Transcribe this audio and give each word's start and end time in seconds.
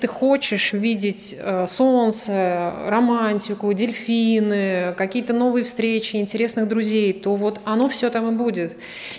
Ты 0.00 0.08
хочешь 0.08 0.72
видеть 0.72 1.36
э, 1.38 1.66
солнце, 1.68 2.72
романтику, 2.86 3.72
дельфины, 3.72 4.94
какие-то 4.96 5.34
новые 5.34 5.64
встречи, 5.64 6.16
интересных 6.16 6.68
друзей, 6.68 7.12
то 7.12 7.36
вот 7.36 7.60
оно 7.64 7.88
все 7.88 8.08
там 8.10 8.32
и 8.32 8.34
будет. 8.34 8.76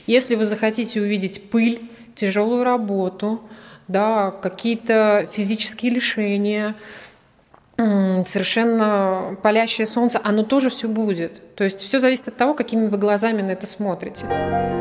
Если 0.07 0.35
вы 0.35 0.45
захотите 0.45 0.99
увидеть 0.99 1.49
пыль, 1.51 1.81
тяжелую 2.15 2.63
работу, 2.63 3.41
да, 3.87 4.31
какие-то 4.31 5.27
физические 5.31 5.91
лишения, 5.91 6.75
совершенно 7.77 9.37
палящее 9.41 9.85
солнце, 9.85 10.19
оно 10.23 10.43
тоже 10.43 10.69
все 10.69 10.87
будет. 10.87 11.55
То 11.55 11.63
есть 11.63 11.79
все 11.79 11.99
зависит 11.99 12.27
от 12.27 12.37
того, 12.37 12.53
какими 12.53 12.87
вы 12.87 12.97
глазами 12.97 13.41
на 13.41 13.51
это 13.51 13.67
смотрите. 13.67 14.80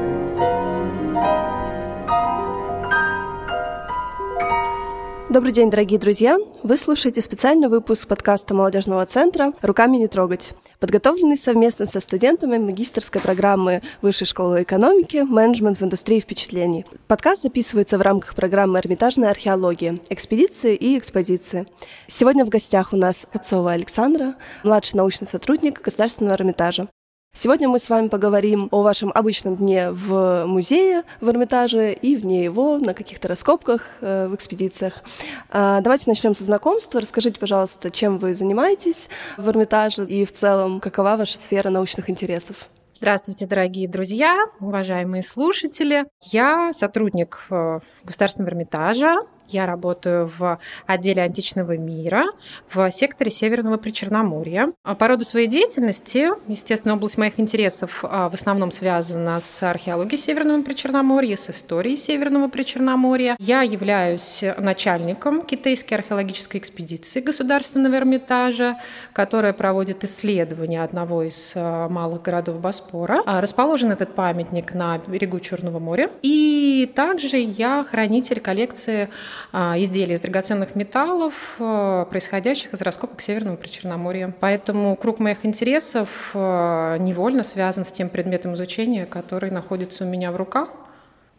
Добрый 5.30 5.52
день, 5.52 5.70
дорогие 5.70 6.00
друзья! 6.00 6.38
Вы 6.64 6.76
слушаете 6.76 7.20
специальный 7.20 7.68
выпуск 7.68 8.08
подкаста 8.08 8.52
молодежного 8.52 9.06
центра 9.06 9.52
«Руками 9.62 9.96
не 9.96 10.08
трогать», 10.08 10.54
подготовленный 10.80 11.38
совместно 11.38 11.86
со 11.86 12.00
студентами 12.00 12.58
магистрской 12.58 13.20
программы 13.20 13.80
Высшей 14.02 14.26
школы 14.26 14.64
экономики 14.64 15.18
«Менеджмент 15.18 15.78
в 15.78 15.84
индустрии 15.84 16.18
впечатлений». 16.18 16.84
Подкаст 17.06 17.42
записывается 17.42 17.96
в 17.96 18.02
рамках 18.02 18.34
программы 18.34 18.80
«Эрмитажная 18.80 19.30
археология. 19.30 20.00
Экспедиции 20.08 20.74
и 20.74 20.98
экспозиции». 20.98 21.68
Сегодня 22.08 22.44
в 22.44 22.48
гостях 22.48 22.92
у 22.92 22.96
нас 22.96 23.28
Отцова 23.32 23.70
Александра, 23.70 24.34
младший 24.64 24.96
научный 24.96 25.28
сотрудник 25.28 25.80
Государственного 25.80 26.34
Эрмитажа. 26.34 26.88
Сегодня 27.32 27.68
мы 27.68 27.78
с 27.78 27.88
вами 27.88 28.08
поговорим 28.08 28.68
о 28.72 28.82
вашем 28.82 29.12
обычном 29.14 29.56
дне 29.56 29.92
в 29.92 30.44
музее 30.46 31.04
в 31.20 31.28
Эрмитаже 31.30 31.92
и 31.92 32.16
вне 32.16 32.42
его, 32.42 32.78
на 32.78 32.92
каких-то 32.92 33.28
раскопках, 33.28 33.86
э, 34.00 34.26
в 34.26 34.34
экспедициях. 34.34 35.02
А, 35.48 35.80
давайте 35.80 36.10
начнем 36.10 36.34
со 36.34 36.42
знакомства. 36.42 37.00
Расскажите, 37.00 37.38
пожалуйста, 37.38 37.88
чем 37.90 38.18
вы 38.18 38.34
занимаетесь 38.34 39.08
в 39.36 39.48
Эрмитаже 39.48 40.04
и 40.06 40.24
в 40.24 40.32
целом, 40.32 40.80
какова 40.80 41.16
ваша 41.16 41.38
сфера 41.38 41.70
научных 41.70 42.10
интересов? 42.10 42.68
Здравствуйте, 43.00 43.46
дорогие 43.46 43.88
друзья, 43.88 44.44
уважаемые 44.60 45.22
слушатели. 45.22 46.04
Я 46.20 46.74
сотрудник 46.74 47.46
э, 47.48 47.78
Государственного 48.04 48.50
Эрмитажа, 48.50 49.20
я 49.52 49.66
работаю 49.66 50.30
в 50.38 50.58
отделе 50.86 51.22
античного 51.22 51.76
мира 51.76 52.26
в 52.72 52.90
секторе 52.92 53.30
Северного 53.30 53.78
Причерноморья. 53.78 54.72
А 54.84 54.94
по 54.94 55.08
роду 55.08 55.24
своей 55.24 55.48
деятельности, 55.48 56.28
естественно, 56.46 56.94
область 56.94 57.18
моих 57.18 57.40
интересов 57.40 58.04
а, 58.04 58.28
в 58.28 58.34
основном 58.34 58.70
связана 58.70 59.40
с 59.40 59.62
археологией 59.62 60.18
Северного 60.18 60.62
Причерноморья, 60.62 61.36
с 61.36 61.50
историей 61.50 61.96
Северного 61.96 62.48
Причерноморья. 62.48 63.36
Я 63.40 63.62
являюсь 63.62 64.44
начальником 64.58 65.42
китайской 65.44 65.94
археологической 65.94 66.60
экспедиции 66.60 67.20
Государственного 67.20 67.96
Эрмитажа, 67.96 68.76
которая 69.12 69.52
проводит 69.52 70.04
исследования 70.04 70.84
одного 70.84 71.24
из 71.24 71.52
а, 71.56 71.88
малых 71.88 72.22
городов 72.22 72.60
Боспора. 72.60 72.89
Расположен 72.92 73.92
этот 73.92 74.14
памятник 74.14 74.74
на 74.74 74.98
берегу 74.98 75.40
Черного 75.40 75.78
моря. 75.78 76.10
И 76.22 76.90
также 76.94 77.38
я 77.38 77.84
хранитель 77.84 78.40
коллекции 78.40 79.08
а, 79.52 79.74
изделий 79.78 80.14
из 80.14 80.20
драгоценных 80.20 80.74
металлов, 80.74 81.34
а, 81.58 82.04
происходящих 82.06 82.72
из 82.72 82.80
раскопок 82.82 83.20
Северного 83.20 83.56
Причерноморья. 83.56 84.34
Поэтому 84.40 84.96
круг 84.96 85.18
моих 85.18 85.44
интересов 85.44 86.08
а, 86.34 86.96
невольно 86.98 87.42
связан 87.42 87.84
с 87.84 87.92
тем 87.92 88.08
предметом 88.08 88.54
изучения, 88.54 89.06
который 89.06 89.50
находится 89.50 90.04
у 90.04 90.08
меня 90.08 90.32
в 90.32 90.36
руках. 90.36 90.70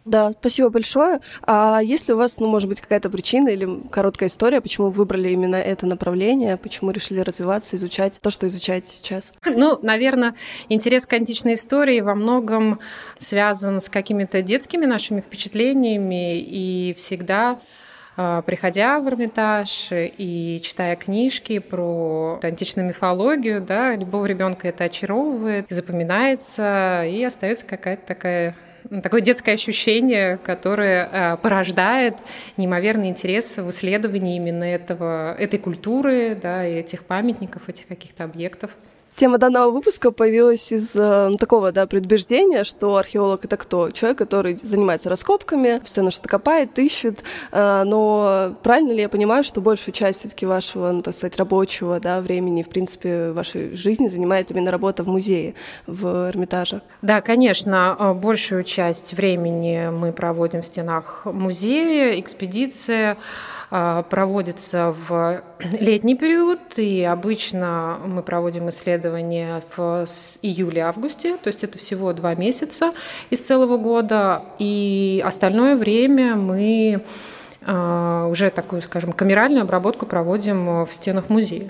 Да, 0.06 0.32
спасибо 0.40 0.70
большое. 0.70 1.20
А 1.44 1.80
если 1.84 2.14
у 2.14 2.18
вас, 2.18 2.40
ну, 2.40 2.48
может 2.48 2.68
быть, 2.68 2.82
какая-то 2.82 3.10
причина 3.10 3.50
или 3.50 3.68
короткая 3.92 4.30
история, 4.30 4.60
почему 4.60 4.88
вы 4.88 4.94
выбрали 4.94 5.30
именно 5.30 5.56
это 5.56 5.86
направление, 5.86 6.58
почему 6.58 6.92
решили 6.92 7.20
развиваться, 7.20 7.76
изучать 7.76 8.20
то, 8.22 8.32
что 8.32 8.48
изучаете 8.48 8.90
сейчас? 8.90 9.32
Ну, 9.46 9.78
наверное, 9.82 10.36
интерес 10.70 11.06
к 11.06 11.14
античной 11.14 11.54
истории 11.54 12.02
во 12.02 12.16
многом 12.16 12.80
связан 13.20 13.80
с 13.80 13.90
какими-то 13.90 14.42
детскими 14.42 14.86
нашими 14.86 15.22
впечатлениями 15.22 16.40
и 16.40 16.96
всегда 16.98 17.60
а, 18.18 18.42
приходя 18.42 19.00
в 19.00 19.08
Эрмитаж 19.08 19.90
и 19.92 20.60
читая 20.64 20.96
книжки 20.96 21.60
про 21.60 22.40
античную 22.42 22.88
мифологию, 22.88 23.62
да, 23.62 23.96
любого 23.96 24.26
ребенка 24.26 24.68
это 24.68 24.86
очаровывает, 24.86 25.68
запоминается, 25.70 27.06
и 27.06 27.24
остается 27.24 27.66
какая-то 27.66 28.06
такая 28.06 28.56
такое 29.04 29.22
детское 29.22 29.54
ощущение, 29.54 30.38
которое 30.38 31.10
а, 31.12 31.38
порождает 31.38 32.18
неимоверный 32.58 33.10
интерес 33.10 33.58
в 33.58 33.70
исследовании 33.70 34.38
именно 34.38 34.64
этого, 34.64 35.36
этой 35.38 35.60
культуры, 35.60 36.38
да, 36.42 36.66
и 36.66 36.76
этих 36.76 37.06
памятников, 37.06 37.70
этих 37.70 37.88
каких-то 37.88 38.24
объектов. 38.24 38.72
Тема 39.16 39.38
данного 39.38 39.72
выпуска 39.72 40.12
появилась 40.12 40.72
из 40.72 40.96
э, 40.96 41.28
ну, 41.30 41.38
такого 41.38 41.72
да, 41.72 41.86
предубеждения, 41.86 42.64
что 42.64 42.96
археолог— 42.96 43.42
это 43.46 43.58
кто? 43.58 43.92
Человек, 43.92 44.18
который 44.18 44.56
занимается 44.56 45.10
раскопками, 45.10 45.80
постоянно 45.80 46.12
что-то 46.12 46.30
копает, 46.30 46.80
ищет. 46.80 47.20
Э, 47.52 47.84
но 47.86 48.56
правильно 48.64 48.92
ли 48.94 49.02
я 49.02 49.10
понимаю, 49.10 49.44
что 49.44 49.62
большую 49.62 49.94
часть 49.94 50.22
все-таки 50.22 50.46
вашего, 50.46 50.92
ну, 50.92 51.02
так 51.02 51.14
сказать, 51.14 51.38
рабочего 51.38 52.00
да, 52.00 52.22
времени, 52.22 52.64
в 52.64 52.70
принципе, 52.70 53.32
вашей 53.32 53.76
жизни 53.76 54.08
занимает 54.08 54.50
именно 54.50 54.72
работа 54.72 55.04
в 55.04 55.08
музее, 55.08 55.54
в 55.86 56.30
Эрмитаже? 56.30 56.82
Да, 57.02 57.22
конечно. 57.22 57.96
Э, 58.00 58.14
большую 58.14 58.64
часть 58.64 59.14
времени 59.14 59.90
мы 59.92 60.14
проводим 60.14 60.62
в 60.62 60.66
стенах 60.66 61.26
музея, 61.26 62.20
экспедиции. 62.20 63.18
А, 63.74 64.04
проводится 64.04 64.94
в 65.08 65.42
летний 65.80 66.16
период, 66.16 66.78
и 66.78 67.04
обычно 67.04 68.00
мы 68.06 68.22
проводим 68.22 68.68
исследования 68.68 69.64
в 69.78 70.06
июле-августе, 70.42 71.38
то 71.38 71.48
есть 71.48 71.64
это 71.64 71.80
всего 71.80 72.12
два 72.12 72.36
месяца 72.36 72.92
из 73.30 73.40
целого 73.40 73.78
года, 73.78 74.44
и 74.60 75.24
остальное 75.26 75.78
время 75.78 76.36
мы 76.36 77.02
а, 77.66 78.28
уже 78.28 78.50
такую, 78.50 78.82
скажем, 78.82 79.14
камеральную 79.14 79.64
обработку 79.64 80.06
проводим 80.06 80.84
в 80.84 80.90
стенах 80.92 81.30
музея. 81.30 81.70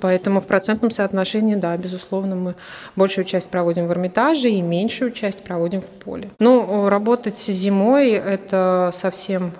Поэтому 0.00 0.40
в 0.40 0.46
процентном 0.46 0.90
соотношении, 0.90 1.56
да, 1.56 1.76
безусловно, 1.76 2.36
мы 2.36 2.54
большую 2.96 3.26
часть 3.26 3.50
проводим 3.50 3.86
в 3.86 3.92
Эрмитаже 3.92 4.48
и 4.48 4.62
меньшую 4.62 5.10
часть 5.10 5.44
проводим 5.44 5.82
в 5.82 5.90
поле. 5.90 6.30
Ну, 6.38 6.88
работать 6.88 7.36
зимой– 7.36 8.10
это 8.12 8.88
совсем 8.94 9.52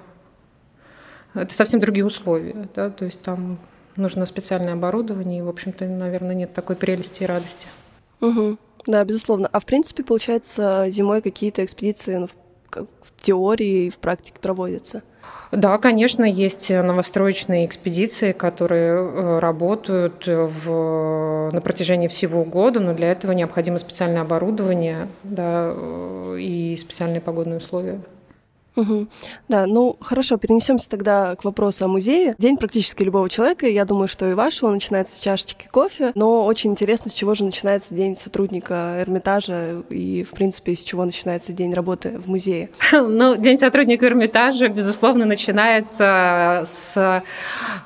это 1.34 1.52
совсем 1.52 1.80
другие 1.80 2.04
условия, 2.04 2.68
да, 2.74 2.90
то 2.90 3.04
есть 3.04 3.22
там 3.22 3.58
нужно 3.96 4.26
специальное 4.26 4.74
оборудование, 4.74 5.40
и, 5.40 5.42
в 5.42 5.48
общем-то, 5.48 5.86
наверное, 5.86 6.34
нет 6.34 6.52
такой 6.52 6.76
прелести 6.76 7.22
и 7.22 7.26
радости. 7.26 7.68
Угу. 8.20 8.56
Да, 8.86 9.04
безусловно. 9.04 9.48
А 9.52 9.60
в 9.60 9.66
принципе, 9.66 10.02
получается, 10.02 10.86
зимой 10.88 11.22
какие-то 11.22 11.64
экспедиции 11.64 12.16
ну, 12.16 12.26
в, 12.26 12.34
в 12.72 13.22
теории 13.22 13.86
и 13.86 13.90
в 13.90 13.98
практике 13.98 14.38
проводятся? 14.40 15.02
Да, 15.52 15.78
конечно, 15.78 16.24
есть 16.24 16.70
новостроечные 16.70 17.66
экспедиции, 17.66 18.32
которые 18.32 18.92
э, 18.92 19.38
работают 19.40 20.24
в, 20.26 21.50
на 21.52 21.60
протяжении 21.60 22.06
всего 22.06 22.44
года, 22.44 22.78
но 22.78 22.94
для 22.94 23.10
этого 23.10 23.32
необходимо 23.32 23.78
специальное 23.78 24.22
оборудование 24.22 25.08
да, 25.24 25.72
э, 25.74 26.36
и 26.38 26.76
специальные 26.76 27.20
погодные 27.20 27.58
условия. 27.58 28.00
Угу. 28.76 29.08
Да, 29.48 29.66
ну 29.66 29.96
хорошо, 30.00 30.36
перенесемся 30.36 30.88
тогда 30.88 31.34
к 31.36 31.44
вопросу 31.44 31.84
о 31.84 31.88
музее. 31.88 32.34
День 32.38 32.56
практически 32.56 33.02
любого 33.02 33.28
человека, 33.28 33.66
я 33.66 33.84
думаю, 33.84 34.08
что 34.08 34.30
и 34.30 34.34
вашего 34.34 34.70
начинается 34.70 35.16
с 35.16 35.20
чашечки 35.20 35.68
кофе, 35.70 36.12
но 36.14 36.44
очень 36.44 36.70
интересно, 36.70 37.10
с 37.10 37.14
чего 37.14 37.34
же 37.34 37.44
начинается 37.44 37.94
день 37.94 38.16
сотрудника 38.16 38.96
Эрмитажа 39.00 39.82
и, 39.90 40.22
в 40.24 40.30
принципе, 40.30 40.74
с 40.74 40.82
чего 40.82 41.04
начинается 41.04 41.52
день 41.52 41.74
работы 41.74 42.18
в 42.18 42.28
музее. 42.28 42.70
Ну, 43.20 43.36
день 43.36 43.58
сотрудника 43.58 44.06
Эрмитажа, 44.06 44.68
безусловно, 44.68 45.24
начинается 45.24 46.62
с 46.64 47.22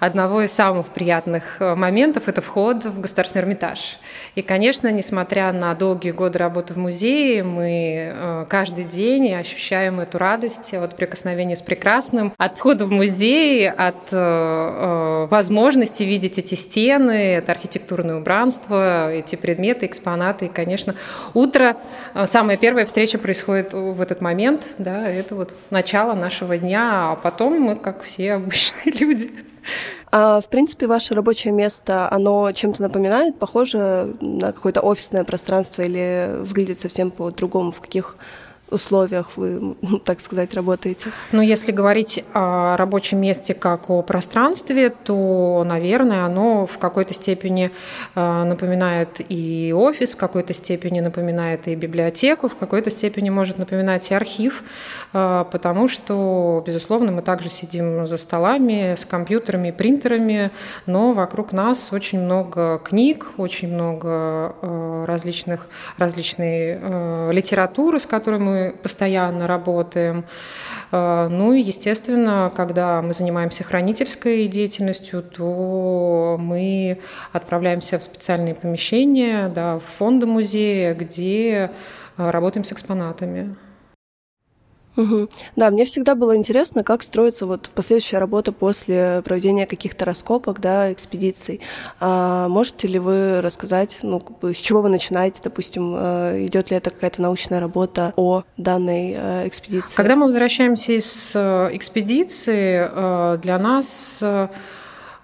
одного 0.00 0.42
из 0.42 0.52
самых 0.52 0.88
приятных 0.88 1.60
моментов, 1.60 2.28
это 2.28 2.42
вход 2.42 2.84
в 2.84 3.00
Государственный 3.00 3.42
Эрмитаж. 3.42 3.98
И, 4.34 4.42
конечно, 4.42 4.90
несмотря 4.90 5.52
на 5.52 5.74
долгие 5.74 6.10
годы 6.10 6.38
работы 6.38 6.74
в 6.74 6.76
музее, 6.76 7.42
мы 7.42 8.12
э, 8.14 8.46
каждый 8.48 8.84
день 8.84 9.32
ощущаем 9.32 10.00
эту 10.00 10.18
радость 10.18 10.73
от 10.82 10.96
прикосновения 10.96 11.56
с 11.56 11.62
прекрасным, 11.62 12.32
от 12.38 12.56
входа 12.56 12.86
в 12.86 12.90
музей, 12.90 13.70
от 13.70 14.12
э, 14.12 14.16
э, 14.16 15.26
возможности 15.30 16.02
видеть 16.02 16.38
эти 16.38 16.54
стены, 16.54 17.34
это 17.34 17.52
архитектурное 17.52 18.16
убранство, 18.16 19.12
эти 19.12 19.36
предметы, 19.36 19.86
экспонаты. 19.86 20.46
И, 20.46 20.48
конечно, 20.48 20.94
утро, 21.34 21.76
э, 22.14 22.26
самая 22.26 22.56
первая 22.56 22.84
встреча 22.84 23.18
происходит 23.18 23.72
в 23.72 24.00
этот 24.00 24.20
момент, 24.20 24.74
да, 24.78 25.08
это 25.08 25.34
вот 25.34 25.56
начало 25.70 26.14
нашего 26.14 26.58
дня, 26.58 27.12
а 27.12 27.16
потом 27.16 27.60
мы, 27.60 27.76
как 27.76 28.02
все 28.02 28.32
обычные 28.32 28.92
люди, 29.00 29.30
а, 30.16 30.40
в 30.40 30.48
принципе, 30.48 30.86
ваше 30.86 31.14
рабочее 31.14 31.52
место, 31.52 32.08
оно 32.08 32.52
чем-то 32.52 32.82
напоминает, 32.82 33.36
похоже 33.36 34.14
на 34.20 34.52
какое-то 34.52 34.80
офисное 34.80 35.24
пространство 35.24 35.82
или 35.82 36.36
выглядит 36.38 36.78
совсем 36.78 37.10
по-другому? 37.10 37.72
В 37.72 37.80
каких 37.80 38.16
условиях 38.70 39.36
вы, 39.36 39.76
так 40.04 40.20
сказать, 40.20 40.54
работаете? 40.54 41.10
Ну, 41.32 41.42
если 41.42 41.72
говорить 41.72 42.24
о 42.32 42.76
рабочем 42.76 43.20
месте 43.20 43.54
как 43.54 43.90
о 43.90 44.02
пространстве, 44.02 44.90
то, 44.90 45.64
наверное, 45.66 46.24
оно 46.24 46.66
в 46.66 46.78
какой-то 46.78 47.14
степени 47.14 47.70
э, 48.14 48.44
напоминает 48.44 49.20
и 49.28 49.72
офис, 49.76 50.14
в 50.14 50.16
какой-то 50.16 50.54
степени 50.54 51.00
напоминает 51.00 51.68
и 51.68 51.74
библиотеку, 51.74 52.48
в 52.48 52.56
какой-то 52.56 52.90
степени 52.90 53.30
может 53.30 53.58
напоминать 53.58 54.10
и 54.10 54.14
архив, 54.14 54.62
э, 55.12 55.44
потому 55.50 55.88
что, 55.88 56.62
безусловно, 56.66 57.12
мы 57.12 57.22
также 57.22 57.50
сидим 57.50 58.06
за 58.06 58.18
столами 58.18 58.94
с 58.94 59.04
компьютерами 59.04 59.70
принтерами, 59.70 60.50
но 60.86 61.12
вокруг 61.12 61.52
нас 61.52 61.92
очень 61.92 62.20
много 62.20 62.78
книг, 62.78 63.32
очень 63.36 63.72
много 63.72 64.54
э, 64.60 65.04
различных, 65.06 65.68
различной 65.98 66.74
литературы, 67.32 68.00
с 68.00 68.06
которой 68.06 68.40
мы 68.40 68.53
постоянно 68.82 69.46
работаем. 69.46 70.24
А, 70.90 71.28
ну 71.28 71.52
и, 71.52 71.60
естественно, 71.60 72.52
когда 72.54 73.02
мы 73.02 73.12
занимаемся 73.12 73.64
хранительской 73.64 74.46
деятельностью, 74.46 75.22
то 75.22 76.36
мы 76.38 76.98
отправляемся 77.32 77.98
в 77.98 78.02
специальные 78.02 78.54
помещения, 78.54 79.48
да, 79.48 79.78
в 79.78 79.84
фонды 79.98 80.26
музея, 80.26 80.94
где 80.94 81.70
а, 82.16 82.30
работаем 82.32 82.64
с 82.64 82.72
экспонатами. 82.72 83.56
Угу. 84.96 85.28
Да, 85.56 85.70
мне 85.70 85.84
всегда 85.84 86.14
было 86.14 86.36
интересно, 86.36 86.84
как 86.84 87.02
строится 87.02 87.46
вот 87.46 87.70
последующая 87.74 88.18
работа 88.18 88.52
после 88.52 89.22
проведения 89.24 89.66
каких-то 89.66 90.04
раскопок, 90.04 90.60
да, 90.60 90.92
экспедиций. 90.92 91.60
А 92.00 92.48
можете 92.48 92.86
ли 92.86 92.98
вы 92.98 93.40
рассказать, 93.40 93.98
ну, 94.02 94.20
как 94.20 94.38
бы, 94.38 94.54
с 94.54 94.58
чего 94.58 94.82
вы 94.82 94.88
начинаете, 94.88 95.40
допустим, 95.42 95.94
э, 95.96 96.46
идет 96.46 96.70
ли 96.70 96.76
это 96.76 96.90
какая-то 96.90 97.22
научная 97.22 97.60
работа 97.60 98.12
о 98.16 98.44
данной 98.56 99.14
э, 99.16 99.48
экспедиции? 99.48 99.96
Когда 99.96 100.14
мы 100.14 100.26
возвращаемся 100.26 100.92
из 100.92 101.32
э, 101.34 101.70
экспедиции, 101.72 102.84
для 103.38 103.58
нас 103.58 104.22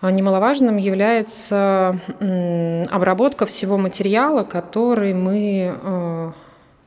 немаловажным 0.02 0.76
является 0.76 1.99
обработка 2.90 3.46
всего 3.46 3.76
материала, 3.76 4.44
который 4.44 5.14
мы 5.14 6.34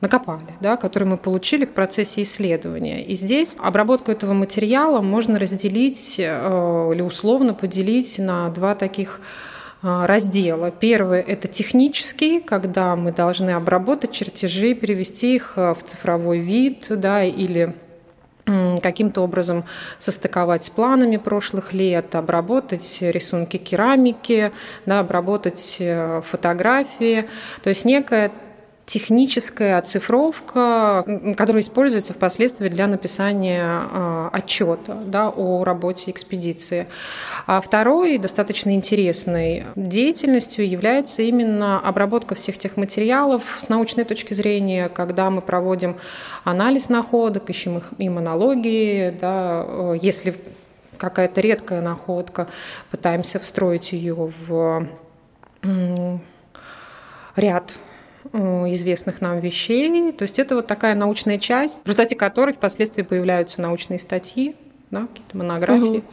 накопали, 0.04 0.54
да, 0.60 0.76
которые 0.76 1.08
мы 1.08 1.16
получили 1.16 1.64
в 1.64 1.72
процессе 1.72 2.22
исследования. 2.22 3.02
И 3.02 3.14
здесь 3.14 3.56
обработку 3.58 4.12
этого 4.12 4.34
материала 4.34 5.00
можно 5.00 5.38
разделить 5.38 6.16
э, 6.18 6.90
или 6.92 7.00
условно 7.00 7.54
поделить 7.54 8.18
на 8.18 8.50
два 8.50 8.74
таких 8.74 9.20
э, 9.82 10.04
раздела. 10.04 10.70
Первый– 10.70 11.20
это 11.34 11.48
технический, 11.48 12.40
когда 12.40 12.96
мы 12.96 13.12
должны 13.12 13.52
обработать 13.52 14.12
чертежи, 14.12 14.74
перевести 14.74 15.36
их 15.36 15.54
э, 15.56 15.74
в 15.74 15.82
цифровой 15.82 16.38
вид 16.38 16.86
да, 16.90 17.24
или 17.24 17.74
каким-то 18.82 19.22
образом 19.22 19.64
состыковать 19.96 20.64
с 20.64 20.68
планами 20.68 21.16
прошлых 21.16 21.72
лет, 21.72 22.14
обработать 22.14 22.98
рисунки 23.00 23.56
керамики, 23.56 24.52
да, 24.84 25.00
обработать 25.00 25.80
фотографии. 26.30 27.24
То 27.62 27.70
есть 27.70 27.86
некая 27.86 28.30
техническая 28.86 29.78
оцифровка, 29.78 31.04
которая 31.36 31.62
используется 31.62 32.12
впоследствии 32.12 32.68
для 32.68 32.86
написания 32.86 33.62
а, 33.64 34.28
отчета 34.32 34.94
да, 35.06 35.30
о 35.30 35.64
работе 35.64 36.10
экспедиции. 36.10 36.86
А 37.46 37.60
второй, 37.60 38.18
достаточно 38.18 38.74
интересной 38.74 39.64
деятельностью 39.74 40.68
является 40.68 41.22
именно 41.22 41.80
обработка 41.80 42.34
всех 42.34 42.58
тех 42.58 42.76
материалов 42.76 43.42
с 43.58 43.68
научной 43.68 44.04
точки 44.04 44.34
зрения, 44.34 44.88
когда 44.88 45.30
мы 45.30 45.40
проводим 45.40 45.96
анализ 46.44 46.88
находок, 46.90 47.48
ищем 47.48 47.78
их 47.78 47.90
им 47.98 48.18
аналогии, 48.18 49.10
да, 49.18 49.94
если 50.00 50.36
какая-то 50.98 51.40
редкая 51.40 51.80
находка, 51.80 52.48
пытаемся 52.90 53.40
встроить 53.40 53.92
ее 53.92 54.14
в 54.14 54.86
ряд 57.36 57.78
Э, 57.78 57.93
известных 58.32 59.20
нам 59.20 59.40
вещей. 59.40 60.12
То 60.12 60.22
есть 60.22 60.38
это 60.38 60.56
вот 60.56 60.66
такая 60.66 60.94
научная 60.94 61.38
часть, 61.38 61.80
в 61.82 61.86
результате 61.86 62.16
которой 62.16 62.52
впоследствии 62.52 63.02
появляются 63.02 63.60
научные 63.60 63.98
статьи, 63.98 64.56
да, 64.90 65.06
какие-то 65.06 65.36
монографии. 65.36 65.98
Угу. 65.98 66.04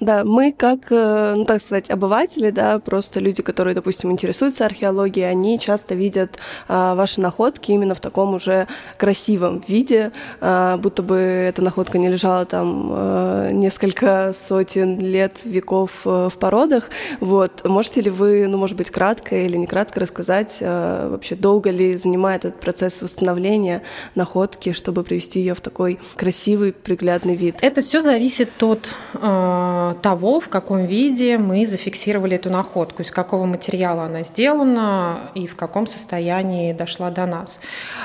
Да, 0.00 0.22
мы 0.24 0.52
как, 0.52 0.90
э, 0.90 1.34
ну 1.36 1.44
так 1.44 1.60
сказать, 1.60 1.90
обыватели, 1.90 2.50
да, 2.50 2.78
просто 2.78 3.18
люди, 3.18 3.42
которые, 3.42 3.74
допустим, 3.74 4.12
интересуются 4.12 4.64
археологией, 4.64 5.28
они 5.28 5.58
часто 5.58 5.94
видят 5.94 6.38
а, 6.68 6.94
ваши 6.94 7.20
находки 7.20 7.72
именно 7.72 7.94
в 7.94 8.00
таком 8.00 8.34
уже 8.34 8.68
красивом 8.96 9.62
виде, 9.66 10.12
а, 10.40 10.76
будто 10.76 11.02
бы 11.02 11.16
эта 11.16 11.62
находка 11.62 11.98
не 11.98 12.08
лежала 12.08 12.44
там 12.44 12.88
а, 12.92 13.50
несколько 13.50 14.32
сотен 14.34 15.00
лет, 15.00 15.40
веков 15.44 16.02
а, 16.04 16.28
в 16.28 16.38
породах. 16.38 16.90
Вот, 17.20 17.66
можете 17.66 18.00
ли 18.00 18.10
вы, 18.10 18.46
ну, 18.46 18.56
может 18.56 18.76
быть, 18.76 18.90
кратко 18.90 19.34
или 19.34 19.56
не 19.56 19.66
кратко 19.66 20.00
рассказать 20.00 20.58
вообще, 20.60 21.34
долго 21.34 21.70
ли 21.70 21.96
занимает 21.96 22.44
этот 22.44 22.60
процесс 22.60 23.02
восстановления 23.02 23.82
находки, 24.14 24.72
чтобы 24.72 25.02
привести 25.02 25.40
ее 25.40 25.54
в 25.54 25.60
такой 25.60 25.98
красивый, 26.16 26.72
приглядный 26.72 27.34
вид? 27.34 27.56
Это 27.60 27.80
все 27.80 28.00
зависит 28.00 28.62
от 28.62 28.94
а, 29.14 29.87
того, 29.94 30.40
в 30.40 30.48
каком 30.48 30.86
виде 30.86 31.38
мы 31.38 31.66
зафиксировали 31.66 32.36
эту 32.36 32.50
находку, 32.50 33.02
из 33.02 33.10
какого 33.10 33.46
материала 33.46 34.04
она 34.04 34.22
сделана 34.22 35.18
и 35.34 35.46
в 35.46 35.56
каком 35.56 35.86
состоянии 35.86 36.72
дошла 36.72 37.10
до 37.10 37.26
нас. 37.26 37.60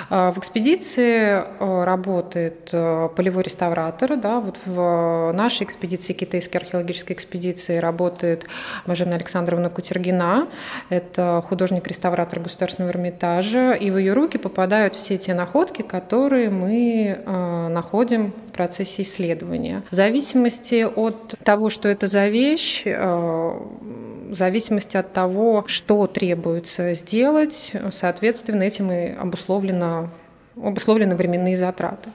А, 0.09 0.31
в 0.31 0.37
экспедиции 0.37 1.43
а, 1.59 1.85
работает 1.85 2.69
а, 2.73 3.09
полевой 3.09 3.43
реставратор. 3.43 4.17
Да, 4.17 4.39
вот 4.39 4.57
в 4.65 5.31
нашей 5.33 5.63
экспедиции, 5.63 6.13
китайской 6.13 6.57
археологической 6.57 7.15
экспедиции, 7.15 7.77
работает 7.77 8.45
Мажена 8.85 9.15
Александровна 9.15 9.69
Кутергина. 9.69 10.47
Это 10.89 11.43
художник-реставратор 11.47 12.39
Государственного 12.39 12.91
Эрмитажа. 12.91 13.73
И 13.73 13.91
в 13.91 13.97
ее 13.97 14.13
руки 14.13 14.37
попадают 14.37 14.95
все 14.95 15.17
те 15.17 15.33
находки, 15.33 15.81
которые 15.81 16.49
мы 16.49 17.19
находим 17.25 18.33
в 18.52 18.52
процессе 18.53 19.01
исследования. 19.01 19.83
В 19.91 19.95
зависимости 19.95 20.83
от 20.83 21.35
того, 21.43 21.69
что 21.69 21.89
это 21.89 22.07
за 22.07 22.27
вещь, 22.29 22.83
э, 22.85 22.91
в 22.93 24.35
зависимости 24.35 24.97
от 24.97 25.13
того, 25.13 25.65
что 25.67 26.07
требуется 26.07 26.93
сделать, 26.93 27.71
соответственно, 27.91 28.63
этим 28.63 28.91
и 28.91 29.09
обусловлено, 29.11 30.09
обусловлены 30.55 31.15
временные 31.15 31.57
затраты. 31.57 32.09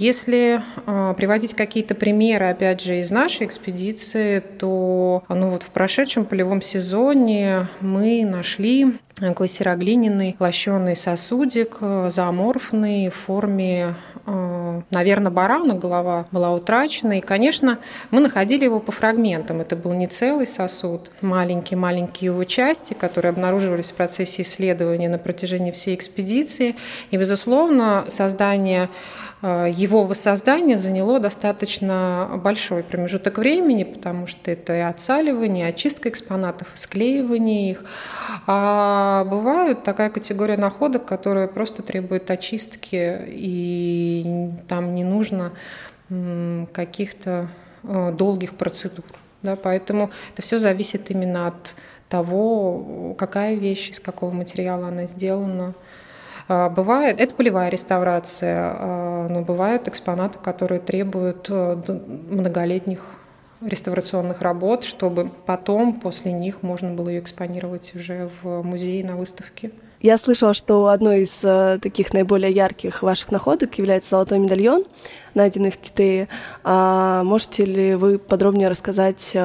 Если 0.00 0.62
э, 0.86 1.14
приводить 1.14 1.52
какие-то 1.52 1.94
примеры, 1.94 2.46
опять 2.46 2.80
же, 2.80 3.00
из 3.00 3.10
нашей 3.10 3.46
экспедиции, 3.46 4.40
то 4.40 5.24
ну, 5.28 5.50
вот 5.50 5.62
в 5.62 5.68
прошедшем 5.68 6.24
полевом 6.24 6.62
сезоне 6.62 7.68
мы 7.82 8.24
нашли 8.24 8.94
такой 9.16 9.46
сероглиняный 9.46 10.36
лощеный 10.38 10.96
сосудик, 10.96 11.76
э, 11.82 12.08
зооморфный 12.10 13.10
в 13.10 13.14
форме, 13.14 13.94
э, 14.26 14.59
наверное, 14.90 15.30
барана, 15.30 15.74
голова 15.74 16.26
была 16.32 16.52
утрачена. 16.52 17.18
И, 17.18 17.20
конечно, 17.20 17.78
мы 18.10 18.20
находили 18.20 18.64
его 18.64 18.80
по 18.80 18.92
фрагментам. 18.92 19.60
Это 19.60 19.76
был 19.76 19.92
не 19.92 20.06
целый 20.06 20.46
сосуд, 20.46 21.10
маленькие-маленькие 21.20 22.32
его 22.32 22.44
части, 22.44 22.94
которые 22.94 23.30
обнаруживались 23.30 23.90
в 23.90 23.94
процессе 23.94 24.42
исследования 24.42 25.08
на 25.08 25.18
протяжении 25.18 25.70
всей 25.70 25.94
экспедиции. 25.94 26.76
И, 27.10 27.16
безусловно, 27.16 28.06
создание 28.08 28.88
его 29.42 30.04
воссоздание 30.04 30.76
заняло 30.76 31.18
достаточно 31.18 32.40
большой 32.44 32.82
промежуток 32.82 33.38
времени, 33.38 33.84
потому 33.84 34.26
что 34.26 34.50
это 34.50 34.76
и 34.76 34.80
отсаливание, 34.80 35.66
и 35.66 35.70
очистка 35.70 36.10
экспонатов, 36.10 36.74
и 36.74 36.76
склеивание 36.76 37.70
их. 37.70 37.84
А 38.46 39.24
бывают 39.24 39.82
такая 39.82 40.10
категория 40.10 40.58
находок, 40.58 41.06
которая 41.06 41.48
просто 41.48 41.82
требует 41.82 42.30
очистки, 42.30 43.18
и 43.28 44.50
там 44.68 44.94
не 44.94 45.04
нужно 45.04 45.52
каких-то 46.72 47.48
э, 47.84 48.12
долгих 48.12 48.56
процедур. 48.56 49.04
Да, 49.42 49.56
поэтому 49.56 50.10
это 50.34 50.42
все 50.42 50.58
зависит 50.58 51.10
именно 51.10 51.46
от 51.46 51.74
того, 52.08 53.14
какая 53.16 53.54
вещь, 53.54 53.90
из 53.90 54.00
какого 54.00 54.32
материала 54.32 54.88
она 54.88 55.06
сделана. 55.06 55.74
А, 56.50 56.68
бывает, 56.68 57.20
это 57.20 57.32
полевая 57.36 57.68
реставрация, 57.70 58.72
а, 58.74 59.28
но 59.28 59.42
бывают 59.42 59.86
экспонаты, 59.86 60.40
которые 60.40 60.80
требуют 60.80 61.46
э, 61.48 61.80
многолетних 62.28 63.02
реставрационных 63.60 64.42
работ, 64.42 64.82
чтобы 64.82 65.30
потом 65.46 66.00
после 66.00 66.32
них 66.32 66.64
можно 66.64 66.90
было 66.90 67.08
ее 67.08 67.20
экспонировать 67.20 67.94
уже 67.94 68.30
в 68.42 68.62
музее 68.62 69.04
на 69.04 69.14
выставке. 69.14 69.70
Я 70.00 70.18
слышала, 70.18 70.52
что 70.52 70.88
одной 70.88 71.20
из 71.20 71.44
э, 71.44 71.78
таких 71.80 72.12
наиболее 72.12 72.50
ярких 72.50 73.02
ваших 73.02 73.30
находок 73.30 73.78
является 73.78 74.10
золотой 74.10 74.40
медальон, 74.40 74.86
найденный 75.34 75.70
в 75.70 75.76
Китае. 75.76 76.26
А 76.64 77.22
можете 77.22 77.64
ли 77.64 77.94
вы 77.94 78.18
подробнее 78.18 78.68
рассказать 78.68 79.30
э, 79.34 79.38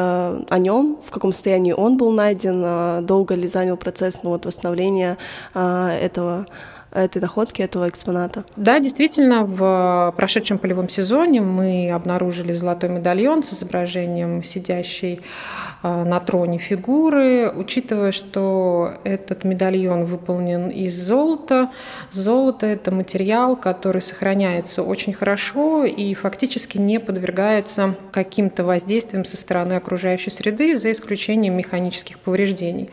о 0.50 0.58
нем, 0.58 0.98
в 1.06 1.12
каком 1.12 1.34
состоянии 1.34 1.74
он 1.74 1.98
был 1.98 2.12
найден, 2.12 3.06
долго 3.06 3.36
ли 3.36 3.48
занял 3.48 3.78
процесс 3.78 4.22
ну, 4.24 4.32
вот, 4.32 4.48
восстановления 4.48 5.20
этого 5.54 6.48
этой 6.96 7.22
находки, 7.22 7.62
этого 7.62 7.90
экспоната. 7.90 8.46
Да, 8.56 8.80
действительно, 8.80 9.44
в 9.44 10.14
прошедшем 10.16 10.58
полевом 10.58 10.90
сезоне 10.90 11.42
мы 11.42 11.92
обнаружили 11.92 12.54
золотой 12.54 12.90
медальон 12.90 13.44
с 13.44 13.54
изображением 13.54 14.44
сидящей 14.44 15.22
э, 15.84 16.04
на 16.04 16.20
троне 16.20 16.58
фигуры. 16.58 17.52
Учитывая, 17.52 18.12
что 18.12 18.94
этот 19.04 19.44
медальон 19.44 20.06
выполнен 20.06 20.70
из 20.70 20.96
золота, 20.96 21.70
золото– 22.12 22.66
это 22.68 22.92
материал, 22.92 23.56
который 23.56 24.02
сохраняется 24.02 24.84
очень 24.84 25.14
хорошо 25.14 25.84
и 25.86 26.14
фактически 26.14 26.78
не 26.78 27.00
подвергается 27.00 27.96
каким-то 28.12 28.64
воздействиям 28.64 29.26
со 29.26 29.38
стороны 29.38 29.74
окружающей 29.74 30.30
среды, 30.30 30.78
за 30.78 30.92
исключением 30.92 31.58
механических 31.58 32.20
повреждений. 32.20 32.90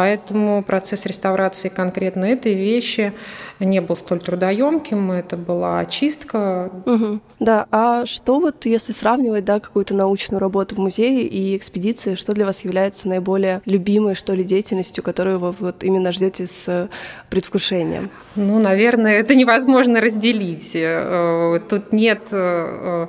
Поэтому 0.00 0.62
процесс 0.62 1.04
реставрации 1.04 1.68
конкретно 1.68 2.24
этой 2.24 2.54
вещи 2.54 3.12
не 3.58 3.82
был 3.82 3.96
столь 3.96 4.20
трудоемким, 4.20 5.12
это 5.12 5.36
была 5.36 5.80
очистка. 5.80 6.70
Угу. 6.86 7.20
Да, 7.38 7.66
а 7.70 8.06
что 8.06 8.40
вот, 8.40 8.64
если 8.64 8.92
сравнивать, 8.92 9.44
да, 9.44 9.60
какую-то 9.60 9.94
научную 9.94 10.40
работу 10.40 10.74
в 10.74 10.78
музее 10.78 11.26
и 11.26 11.54
экспедиции, 11.54 12.14
что 12.14 12.32
для 12.32 12.46
вас 12.46 12.64
является 12.64 13.08
наиболее 13.08 13.60
любимой, 13.66 14.14
что 14.14 14.32
ли, 14.32 14.42
деятельностью, 14.42 15.04
которую 15.04 15.38
вы 15.38 15.52
вот 15.52 15.84
именно 15.84 16.12
ждете 16.12 16.46
с 16.46 16.88
предвкушением? 17.28 18.08
Ну, 18.36 18.58
наверное, 18.58 19.20
это 19.20 19.34
невозможно 19.34 20.00
разделить. 20.00 20.72
Э, 20.74 21.60
тут 21.68 21.92
нет 21.92 22.28
э, 22.32 23.08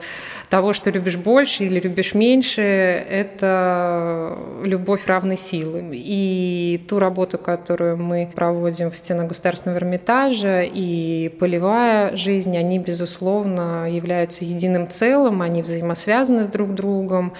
того, 0.50 0.74
что 0.74 0.90
любишь 0.90 1.16
больше 1.16 1.64
или 1.64 1.80
любишь 1.80 2.14
меньше, 2.14 2.62
это 2.62 4.38
любовь 4.64 5.08
равной 5.08 5.38
силы. 5.38 5.90
И 5.94 6.81
ту 6.88 7.00
работу, 7.00 7.38
которую 7.38 7.98
мы 7.98 8.32
проводим 8.34 8.92
в 8.92 8.98
стенах 8.98 9.28
Государственного 9.28 9.78
Эрмитажа, 9.78 10.62
и 10.64 11.30
полевая 11.40 12.16
жизнь, 12.16 12.58
они, 12.58 12.80
безусловно, 12.80 13.90
являются 13.90 14.46
единым 14.46 14.88
целым, 14.88 15.42
они 15.42 15.62
взаимосвязаны 15.62 16.44
с 16.44 16.48
друг 16.48 16.74
другом, 16.74 17.34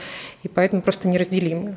и 0.44 0.48
поэтому 0.48 0.82
просто 0.82 1.08
неразделимы. 1.08 1.76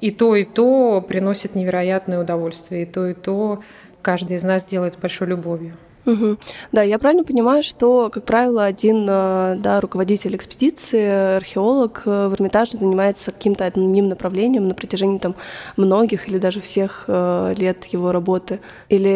И 0.00 0.10
то, 0.10 0.36
и 0.36 0.44
то 0.44 1.04
приносит 1.06 1.54
невероятное 1.54 2.20
удовольствие, 2.20 2.82
и 2.82 2.86
то, 2.86 3.06
и 3.06 3.14
то 3.14 3.60
каждый 4.02 4.36
из 4.36 4.44
нас 4.44 4.64
делает 4.64 4.98
большой 4.98 5.28
любовью. 5.28 5.74
Угу. 6.08 6.38
Да, 6.72 6.82
я 6.82 6.98
правильно 6.98 7.22
понимаю, 7.22 7.62
что, 7.62 8.08
как 8.10 8.24
правило, 8.24 8.64
один 8.64 9.06
э, 9.08 9.56
да, 9.58 9.78
руководитель 9.82 10.34
экспедиции, 10.36 11.36
археолог 11.36 12.02
э, 12.06 12.28
в 12.28 12.34
Эрмитаже 12.34 12.78
занимается 12.78 13.30
каким-то 13.30 13.66
одним 13.66 14.08
направлением 14.08 14.68
на 14.68 14.74
протяжении 14.74 15.18
там, 15.18 15.34
многих 15.76 16.26
или 16.26 16.38
даже 16.38 16.62
всех 16.62 17.04
э, 17.08 17.54
лет 17.58 17.84
его 17.86 18.10
работы. 18.10 18.60
Или 18.88 19.08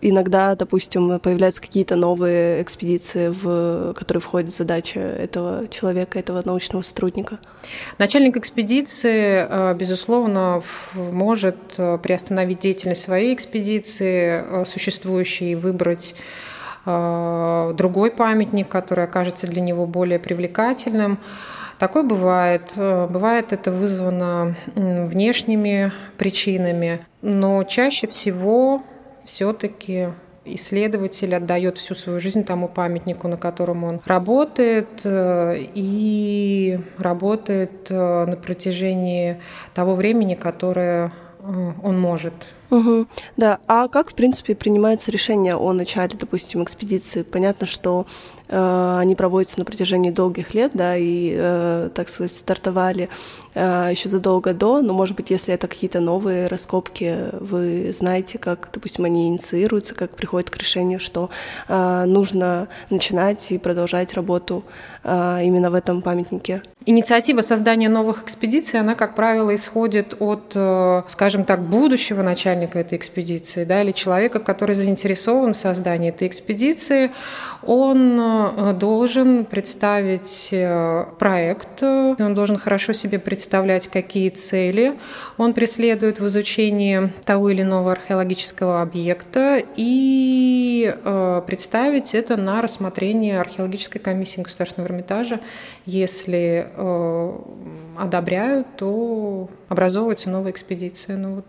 иногда, 0.00 0.54
допустим, 0.54 1.20
появляются 1.20 1.60
какие-то 1.60 1.96
новые 1.96 2.62
экспедиции, 2.62 3.28
в 3.28 3.92
которые 3.92 4.22
входит 4.22 4.54
задача 4.54 5.00
этого 5.00 5.68
человека, 5.68 6.18
этого 6.18 6.40
научного 6.44 6.82
сотрудника. 6.82 7.38
Начальник 7.98 8.38
экспедиции, 8.38 9.74
безусловно, 9.74 10.62
может 10.94 11.56
приостановить 11.76 12.60
деятельность 12.60 13.02
своей 13.02 13.34
экспедиции, 13.34 14.64
существующей, 14.64 15.52
и 15.52 15.54
выбрать 15.54 16.05
выбрать 16.06 16.14
э, 16.84 17.72
другой 17.74 18.10
памятник, 18.10 18.68
который 18.68 19.04
окажется 19.04 19.46
для 19.46 19.60
него 19.60 19.86
более 19.86 20.18
привлекательным. 20.18 21.18
Такое 21.78 22.02
бывает. 22.02 22.72
Э, 22.76 23.06
бывает 23.08 23.52
это 23.52 23.70
вызвано 23.70 24.54
внешними 24.74 25.92
причинами, 26.18 27.00
но 27.22 27.64
чаще 27.64 28.06
всего 28.06 28.82
все-таки 29.24 30.08
исследователь 30.48 31.34
отдает 31.34 31.76
всю 31.76 31.94
свою 31.96 32.20
жизнь 32.20 32.44
тому 32.44 32.68
памятнику, 32.68 33.26
на 33.26 33.36
котором 33.36 33.82
он 33.82 34.00
работает, 34.04 35.00
э, 35.04 35.56
и 35.74 36.78
работает 36.98 37.90
на 37.90 38.38
протяжении 38.40 39.40
того 39.74 39.96
времени, 39.96 40.34
которое 40.34 41.10
он 41.82 41.98
может 42.00 42.32
Угу. 42.70 43.06
Да, 43.36 43.58
а 43.66 43.88
как, 43.88 44.10
в 44.10 44.14
принципе, 44.14 44.54
принимается 44.54 45.10
решение 45.10 45.56
о 45.56 45.72
начале, 45.72 46.16
допустим, 46.18 46.62
экспедиции? 46.62 47.22
Понятно, 47.22 47.66
что 47.66 48.06
э, 48.48 48.96
они 48.98 49.14
проводятся 49.14 49.58
на 49.58 49.64
протяжении 49.64 50.10
долгих 50.10 50.54
лет, 50.54 50.72
да, 50.74 50.96
и, 50.96 51.34
э, 51.36 51.90
так 51.94 52.08
сказать, 52.08 52.34
стартовали 52.34 53.08
э, 53.54 53.88
еще 53.90 54.08
задолго 54.08 54.52
до, 54.52 54.82
но, 54.82 54.92
может 54.92 55.16
быть, 55.16 55.30
если 55.30 55.54
это 55.54 55.68
какие-то 55.68 56.00
новые 56.00 56.46
раскопки, 56.48 57.16
вы 57.40 57.92
знаете, 57.92 58.38
как, 58.38 58.68
допустим, 58.72 59.04
они 59.04 59.28
инициируются, 59.28 59.94
как 59.94 60.16
приходят 60.16 60.50
к 60.50 60.56
решению, 60.56 61.00
что 61.00 61.30
э, 61.68 62.04
нужно 62.06 62.68
начинать 62.90 63.52
и 63.52 63.58
продолжать 63.58 64.14
работу 64.14 64.64
э, 65.04 65.40
именно 65.44 65.70
в 65.70 65.74
этом 65.74 66.02
памятнике? 66.02 66.62
Инициатива 66.84 67.40
создания 67.40 67.88
новых 67.88 68.22
экспедиций, 68.22 68.78
она, 68.78 68.94
как 68.94 69.16
правило, 69.16 69.54
исходит 69.54 70.16
от, 70.20 70.52
э, 70.54 71.02
скажем 71.08 71.44
так, 71.44 71.62
будущего 71.62 72.22
начальника 72.22 72.55
начальника 72.56 72.78
этой 72.78 72.98
экспедиции, 72.98 73.64
да, 73.64 73.82
или 73.82 73.92
человека, 73.92 74.40
который 74.40 74.74
заинтересован 74.74 75.52
в 75.52 75.56
создании 75.56 76.08
этой 76.08 76.28
экспедиции, 76.28 77.10
он 77.62 78.20
э, 78.20 78.72
должен 78.74 79.44
представить 79.44 80.48
э, 80.50 81.04
проект, 81.18 81.82
он 81.82 82.34
должен 82.34 82.56
хорошо 82.56 82.92
себе 82.92 83.18
представлять, 83.18 83.88
какие 83.88 84.30
цели 84.30 84.94
он 85.36 85.54
преследует 85.54 86.20
в 86.20 86.26
изучении 86.26 87.12
того 87.24 87.50
или 87.50 87.62
иного 87.62 87.92
археологического 87.92 88.82
объекта 88.82 89.62
и 89.76 90.94
э, 91.04 91.42
представить 91.46 92.14
это 92.14 92.36
на 92.36 92.62
рассмотрение 92.62 93.40
археологической 93.40 94.00
комиссии 94.00 94.40
Государственного 94.40 94.88
Эрмитажа. 94.88 95.40
Если 95.84 96.66
одобряют, 97.96 98.66
то 98.76 99.48
образовывается 99.68 100.30
новая 100.30 100.50
экспедиция. 100.52 101.16
Ну 101.16 101.36
вот 101.36 101.46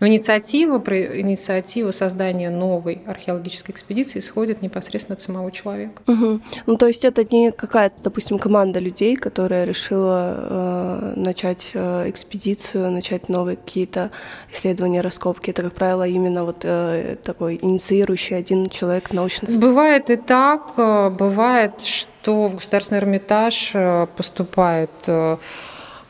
но 0.00 0.06
инициатива, 0.06 0.76
инициатива 0.76 1.90
создания 1.90 2.50
новой 2.50 3.02
археологической 3.06 3.74
экспедиции 3.74 4.18
исходит 4.18 4.62
непосредственно 4.62 5.14
от 5.14 5.22
самого 5.22 5.52
человека. 5.52 6.02
Угу. 6.06 6.40
Ну, 6.66 6.76
то 6.76 6.86
есть 6.86 7.04
это 7.04 7.22
не 7.24 7.52
какая-то, 7.52 8.02
допустим, 8.02 8.38
команда 8.38 8.78
людей, 8.80 9.16
которая 9.16 9.64
решила 9.64 10.34
э, 10.36 11.12
начать 11.16 11.70
э, 11.74 12.08
экспедицию, 12.08 12.90
начать 12.90 13.28
новые 13.28 13.56
какие-то 13.56 14.10
исследования, 14.50 15.02
раскопки. 15.02 15.50
Это, 15.50 15.62
как 15.62 15.74
правило, 15.74 16.06
именно 16.08 16.44
вот 16.44 16.64
э, 16.64 17.16
такой 17.22 17.58
инициирующий 17.60 18.36
один 18.36 18.70
человек 18.70 19.12
научный. 19.12 19.58
Бывает 19.58 20.10
и 20.10 20.16
так. 20.16 20.72
Э, 20.76 21.10
бывает, 21.10 21.82
что 21.82 22.48
в 22.48 22.56
Государственный 22.56 23.00
Эрмитаж 23.00 23.72
э, 23.74 24.06
поступает 24.16 24.90
э, 25.06 25.36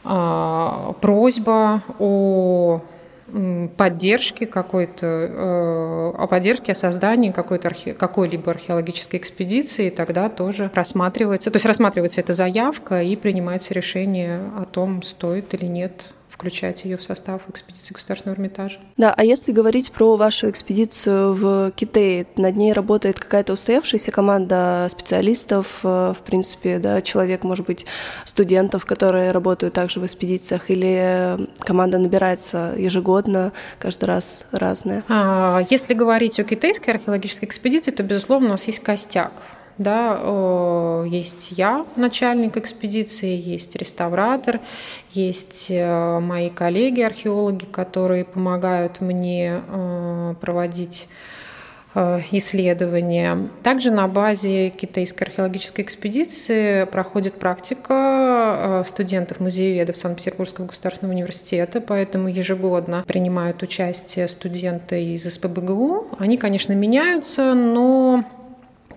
а, 0.02 0.94
просьба 1.00 1.82
о 1.98 2.80
поддержки 3.76 4.44
какой-то, 4.44 5.06
э, 5.06 6.12
о 6.16 6.26
поддержке, 6.26 6.72
о 6.72 6.74
создании 6.74 7.30
какой-то 7.30 7.68
архе, 7.68 7.94
какой-либо 7.94 8.50
археологической 8.50 9.18
экспедиции, 9.18 9.90
тогда 9.90 10.28
тоже 10.28 10.70
рассматривается, 10.74 11.50
то 11.50 11.56
есть 11.56 11.66
рассматривается 11.66 12.20
эта 12.20 12.32
заявка 12.32 13.02
и 13.02 13.16
принимается 13.16 13.74
решение 13.74 14.40
о 14.56 14.64
том, 14.64 15.02
стоит 15.02 15.54
или 15.54 15.66
нет 15.66 16.12
включать 16.40 16.86
ее 16.86 16.96
в 16.96 17.02
состав 17.02 17.42
экспедиции 17.50 17.92
Государственного 17.92 18.36
Эрмитажа. 18.36 18.78
Да, 18.96 19.12
а 19.14 19.24
если 19.24 19.52
говорить 19.52 19.92
про 19.92 20.16
вашу 20.16 20.48
экспедицию 20.48 21.34
в 21.34 21.70
Китае, 21.72 22.26
над 22.36 22.56
ней 22.56 22.72
работает 22.72 23.20
какая-то 23.20 23.52
устоявшаяся 23.52 24.10
команда 24.10 24.88
специалистов, 24.90 25.80
э, 25.84 26.14
в 26.16 26.22
принципе, 26.24 26.78
да, 26.78 27.02
человек, 27.02 27.44
может 27.44 27.66
быть, 27.66 27.84
студентов, 28.24 28.86
которые 28.86 29.32
работают 29.32 29.74
также 29.74 30.00
в 30.00 30.06
экспедициях, 30.06 30.70
или 30.70 31.46
команда 31.58 31.98
набирается 31.98 32.72
ежегодно, 32.78 33.52
каждый 33.78 34.06
раз 34.06 34.46
разная? 34.50 35.04
А, 35.10 35.60
если 35.68 35.92
говорить 35.92 36.40
о 36.40 36.44
китайской 36.44 36.90
археологической 36.90 37.48
экспедиции, 37.48 37.90
то, 37.90 38.02
безусловно, 38.02 38.46
у 38.46 38.50
нас 38.52 38.66
есть 38.66 38.80
костяк 38.80 39.32
да, 39.80 41.04
есть 41.06 41.52
я, 41.52 41.86
начальник 41.96 42.58
экспедиции, 42.58 43.34
есть 43.34 43.76
реставратор, 43.76 44.60
есть 45.10 45.68
э, 45.70 46.20
мои 46.20 46.50
коллеги-археологи, 46.50 47.64
которые 47.64 48.26
помогают 48.26 49.00
мне 49.00 49.62
э, 49.66 50.34
проводить 50.38 51.08
э, 51.94 52.20
исследования. 52.30 53.48
Также 53.62 53.90
на 53.90 54.06
базе 54.06 54.68
китайской 54.68 55.24
археологической 55.24 55.82
экспедиции 55.82 56.84
проходит 56.84 57.38
практика 57.38 58.84
студентов-музееведов 58.86 59.96
Санкт-Петербургского 59.96 60.66
государственного 60.66 61.14
университета, 61.14 61.80
поэтому 61.80 62.28
ежегодно 62.28 63.02
принимают 63.06 63.62
участие 63.62 64.28
студенты 64.28 65.02
из 65.14 65.24
СПБГУ. 65.24 66.18
Они, 66.18 66.36
конечно, 66.36 66.74
меняются, 66.74 67.54
но 67.54 68.26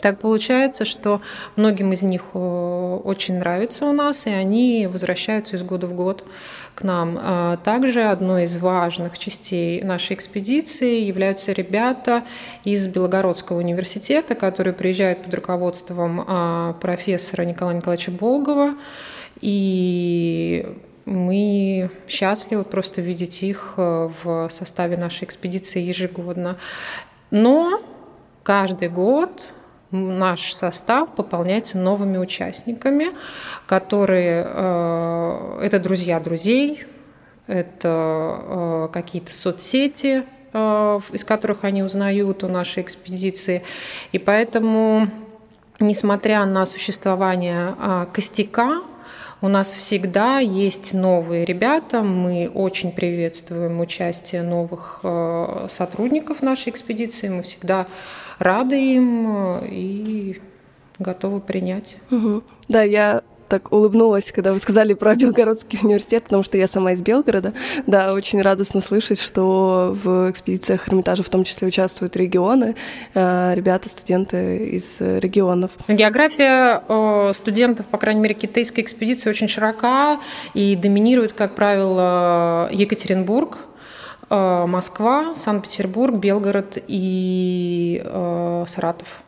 Так 0.03 0.19
получается, 0.19 0.83
что 0.83 1.21
многим 1.55 1.93
из 1.93 2.03
них 2.03 2.23
э, 2.33 2.37
очень 2.37 3.35
нравится 3.35 3.85
у 3.85 3.93
нас, 3.93 4.27
и 4.27 4.31
они 4.31 4.85
возвращаются 4.85 5.55
из 5.55 5.63
года 5.63 5.87
в 5.87 5.93
год 5.93 6.25
к 6.75 6.83
нам. 6.83 7.17
А 7.21 7.55
также 7.55 8.03
одной 8.03 8.43
из 8.43 8.57
важных 8.57 9.17
частей 9.17 9.81
нашей 9.81 10.17
экспедиции 10.17 10.99
являются 10.99 11.53
ребята 11.53 12.25
из 12.65 12.85
Белогородского 12.87 13.59
университета, 13.59 14.35
которые 14.35 14.73
приезжают 14.73 15.21
под 15.21 15.35
руководством 15.35 16.25
а, 16.27 16.73
профессора 16.81 17.43
Николая 17.43 17.77
Николаевича 17.77 18.11
Болгова. 18.11 18.75
И 19.39 20.67
мы 21.05 21.89
счастливы 22.09 22.65
просто 22.65 22.99
видеть 22.99 23.41
их 23.41 23.75
э, 23.77 24.09
в 24.21 24.49
составе 24.49 24.97
нашей 24.97 25.23
экспедиции 25.23 25.79
ежегодно. 25.81 26.57
Но 27.31 27.81
каждый 28.43 28.89
год 28.89 29.53
наш 29.93 30.53
состав 30.53 31.15
пополняется 31.15 31.77
новыми 31.77 32.17
участниками, 32.17 33.07
которые 33.67 34.45
э, 34.47 35.59
это 35.61 35.79
друзья 35.79 36.19
друзей, 36.19 36.85
это 37.47 38.39
э, 38.41 38.89
какие-то 38.91 39.33
соцсети, 39.33 40.23
э, 40.51 40.99
из 41.11 41.23
которых 41.23 41.63
они 41.63 41.83
узнают 41.83 42.43
о 42.43 42.47
нашей 42.47 42.83
экспедиции. 42.83 43.63
И 44.11 44.19
поэтому, 44.19 45.07
несмотря 45.79 46.45
на 46.45 46.65
существование 46.65 47.75
э, 47.79 48.05
костяка, 48.11 48.81
у 49.43 49.49
нас 49.49 49.73
всегда 49.73 50.39
есть 50.39 50.93
новые 50.93 51.43
ребята. 51.43 52.01
Мы 52.01 52.49
очень 52.49 52.93
приветствуем 52.93 53.81
участие 53.81 54.41
новых 54.41 55.01
э, 55.03 55.67
сотрудников 55.69 56.41
нашей 56.41 56.69
экспедиции. 56.69 57.27
Мы 57.27 57.43
всегда 57.43 57.87
рады 58.39 58.95
им 58.95 59.57
э, 59.61 59.67
и 59.69 60.41
готовы 60.99 61.41
принять. 61.41 61.97
Угу. 62.11 62.43
Да, 62.69 62.83
я 62.83 63.23
так 63.53 63.71
улыбнулась, 63.71 64.31
когда 64.31 64.51
вы 64.51 64.57
сказали 64.57 64.95
про 64.95 65.13
Белгородский 65.15 65.77
университет, 65.83 66.23
потому 66.23 66.41
что 66.41 66.57
я 66.57 66.67
сама 66.67 66.93
из 66.93 67.01
Белгорода. 67.01 67.53
Да, 67.85 68.13
очень 68.13 68.41
радостно 68.41 68.81
слышать, 68.81 69.21
что 69.21 69.95
в 70.03 70.31
экспедициях 70.31 70.87
Эрмитажа 70.87 71.21
в 71.21 71.29
том 71.29 71.43
числе 71.43 71.67
участвуют 71.67 72.15
регионы, 72.15 72.75
э, 73.13 73.53
ребята, 73.53 73.89
студенты 73.89 74.69
из 74.69 74.99
регионов. 74.99 75.69
География 75.87 76.81
э, 76.87 77.31
студентов, 77.35 77.85
по 77.85 77.99
крайней 77.99 78.21
мере, 78.21 78.33
китайской 78.33 78.81
экспедиции 78.81 79.29
очень 79.29 79.47
широка 79.47 80.19
и 80.55 80.75
доминирует, 80.75 81.33
как 81.33 81.53
правило, 81.53 82.69
Екатеринбург, 82.71 83.59
Москва, 84.35 85.35
Санкт-Петербург, 85.35 86.15
Белгород 86.15 86.77
и 86.87 88.01
э, 88.03 88.65
Саратов. 88.67 89.21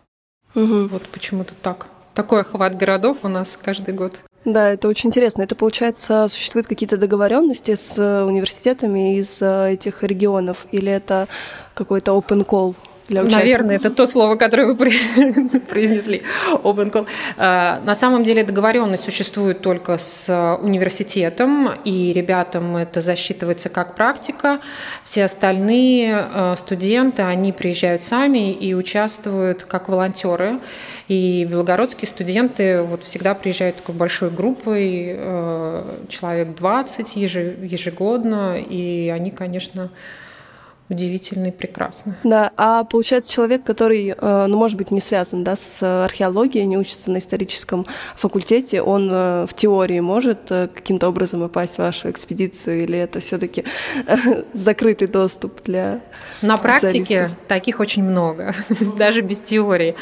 Угу. 0.55 0.88
Вот 0.88 1.03
почему-то 1.09 1.53
так. 1.55 1.88
Такой 2.13 2.41
охват 2.41 2.75
городов 2.75 3.19
у 3.24 3.27
нас 3.27 3.59
каждый 3.62 3.93
год. 3.93 4.21
Да, 4.45 4.69
это 4.69 4.88
очень 4.88 5.09
интересно. 5.09 5.41
Это, 5.41 5.55
получается, 5.55 6.27
существуют 6.29 6.67
какие-то 6.67 6.97
договоренности 6.97 7.74
с 7.74 7.97
э, 7.97 8.24
университетами 8.24 9.17
из 9.17 9.41
э, 9.41 9.74
этих 9.74 10.03
регионов, 10.03 10.67
или 10.71 10.91
это 10.91 11.27
какой-то 11.74 12.12
open 12.12 12.45
call? 12.45 12.75
Для 13.07 13.21
участников? 13.21 13.43
Наверное, 13.43 13.75
это 13.75 13.89
то 13.89 14.07
слово, 14.07 14.35
которое 14.35 14.74
вы 14.74 14.75
произнесли, 15.69 16.24
open 16.63 16.91
call. 16.91 17.07
А, 17.38 17.79
на 17.85 17.95
самом 17.95 18.24
деле 18.24 18.43
договоренность 18.43 19.03
существует 19.03 19.62
только 19.62 19.97
с 19.97 20.57
университетом, 20.62 21.69
и 21.83 22.13
ребятам 22.13 22.75
это 22.77 23.01
засчитывается 23.01 23.69
как 23.69 23.95
практика. 23.95 24.59
Все 25.03 25.25
остальные 25.25 26.27
э, 26.33 26.55
студенты, 26.57 27.21
они 27.21 27.51
приезжают 27.51 28.03
сами 28.03 28.51
и 28.51 28.74
участвуют 28.74 29.63
как 29.63 29.89
волонтеры. 29.89 30.59
И 31.07 31.45
белгородские 31.50 32.07
студенты 32.07 32.81
вот 32.81 33.03
всегда 33.03 33.35
приезжают 33.35 33.77
такой 33.77 33.95
большой 33.95 34.31
группой, 34.31 35.15
э, 35.15 35.83
человек 36.09 36.55
20 36.55 37.15
ежегодно, 37.15 38.57
и 38.59 39.09
они, 39.13 39.29
конечно, 39.29 39.91
удивительно 40.89 41.48
и 41.48 41.51
прекрасно. 41.51 42.15
Да, 42.24 42.51
а 42.58 42.84
получается 42.84 43.32
человек, 43.32 43.63
который, 43.63 44.10
э, 44.10 44.46
ну, 44.48 44.58
может 44.58 44.77
быть, 44.77 44.92
не 44.92 45.00
связан, 45.00 45.44
да, 45.44 45.56
с 45.56 45.82
археологией, 46.06 46.65
не 46.65 46.77
учится 46.77 47.10
на 47.10 47.18
историческом 47.18 47.88
факультете, 48.15 48.84
он 48.84 49.10
э, 49.12 49.48
в 49.48 49.54
теории 49.56 50.00
может 50.00 50.51
э, 50.51 50.68
каким-то 50.68 51.10
образом 51.10 51.42
попасть 51.42 51.75
в 51.75 51.80
вашу 51.80 52.12
экспедицию, 52.12 52.84
или 52.84 53.00
это 53.00 53.20
все-таки 53.20 53.63
закрытый 54.54 55.08
доступ 55.08 55.63
для 55.63 56.01
На 56.44 56.57
практике 56.57 57.29
таких 57.48 57.79
очень 57.79 58.03
много, 58.03 58.53
даже 58.98 59.22
без 59.22 59.42
теории. 59.42 59.96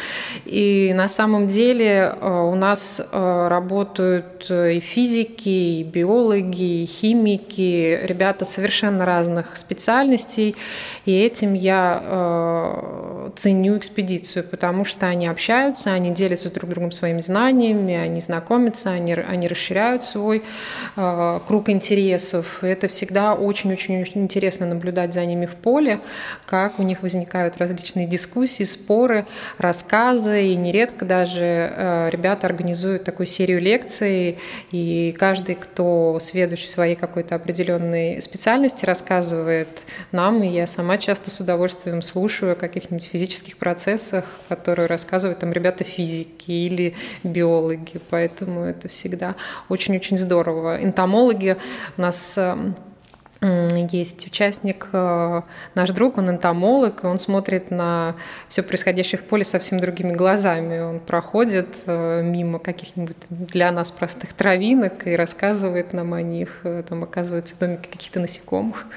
И 0.44 0.92
на 0.94 1.08
самом 1.08 1.48
деле 1.48 2.14
у 2.22 2.56
нас 2.56 3.02
работают 3.12 4.50
и 4.50 4.82
физики, 4.82 5.50
и 5.50 5.84
биологи, 5.84 6.84
и 6.84 6.86
химики, 6.86 8.00
ребята 8.04 8.44
совершенно 8.44 9.06
разных 9.06 9.56
специальностей, 9.56 10.58
и 11.06 11.20
этим 11.20 11.54
я 11.54 12.02
э, 12.04 13.30
ценю 13.36 13.78
экспедицию, 13.78 14.44
потому 14.44 14.86
что 14.86 15.08
они 15.08 15.28
общаются, 15.28 15.92
они 15.92 16.12
делятся 16.12 16.52
друг 16.52 16.70
другом 16.70 16.92
своими 16.92 17.22
знаниями, 17.22 17.96
они 17.96 18.22
знакомятся, 18.22 18.92
они, 18.92 19.14
они 19.14 19.48
расширяют 19.48 20.04
свой 20.04 20.44
э, 20.96 21.40
круг 21.48 21.70
интересов. 21.70 22.64
И 22.64 22.68
это 22.68 22.88
всегда 22.88 23.34
очень-очень 23.34 24.06
интересно 24.16 24.66
наблюдать 24.66 25.14
за 25.14 25.26
ними 25.26 25.46
в 25.46 25.56
поле, 25.56 26.00
как 26.46 26.80
у 26.80 26.84
них 26.84 27.02
возникают 27.02 27.58
различные 27.58 28.08
дискуссии, 28.08 28.64
споры, 28.64 29.26
рассказы. 29.58 30.48
И 30.48 30.56
нередко 30.56 31.06
даже 31.06 31.44
э, 31.76 32.10
ребята 32.12 32.48
организуют 32.48 33.04
такую 33.04 33.28
серию 33.28 33.62
лекций, 33.62 34.38
и 34.72 35.16
каждый, 35.18 35.56
кто 35.56 36.18
сведущий 36.20 36.68
своей 36.68 36.96
какой-то 36.96 37.36
определенной 37.36 38.22
специальности, 38.22 38.86
рассказывает 38.86 39.84
нам, 40.12 40.44
и 40.44 40.48
я 40.48 40.63
я 40.64 40.68
сама 40.68 40.98
часто 40.98 41.30
с 41.30 41.42
удовольствием 41.42 42.02
слушаю 42.02 42.54
о 42.54 42.56
каких-нибудь 42.56 43.04
физических 43.04 43.58
процессах, 43.58 44.24
которые 44.48 44.86
рассказывают 44.88 45.40
там 45.40 45.52
ребята 45.52 45.84
физики 45.84 46.52
или 46.52 46.96
биологи, 47.26 48.00
поэтому 48.10 48.62
это 48.62 48.88
всегда 48.88 49.36
очень-очень 49.68 50.18
здорово. 50.18 50.82
Энтомологи 50.82 51.58
у 51.98 52.02
нас 52.02 52.38
эм, 52.38 52.78
есть 53.92 54.26
участник, 54.26 54.88
э, 54.94 55.42
наш 55.76 55.90
друг, 55.90 56.18
он 56.18 56.30
энтомолог, 56.30 57.04
и 57.04 57.08
он 57.08 57.20
смотрит 57.20 57.70
на 57.70 58.16
все 58.48 58.64
происходящее 58.64 59.20
в 59.20 59.26
поле 59.26 59.44
совсем 59.44 59.82
другими 59.82 60.14
глазами. 60.14 60.80
Он 60.80 61.02
проходит 61.02 61.84
э, 61.88 62.22
мимо 62.24 62.60
каких-нибудь 62.60 63.18
для 63.30 63.70
нас 63.74 63.92
простых 63.92 64.32
травинок 64.32 65.08
и 65.08 65.18
рассказывает 65.18 65.92
нам 65.92 66.14
о 66.14 66.22
них. 66.22 66.62
Э, 66.64 66.84
там 66.88 67.04
оказываются 67.04 67.60
домики 67.60 67.90
каких-то 67.90 68.22
насекомых 68.22 68.88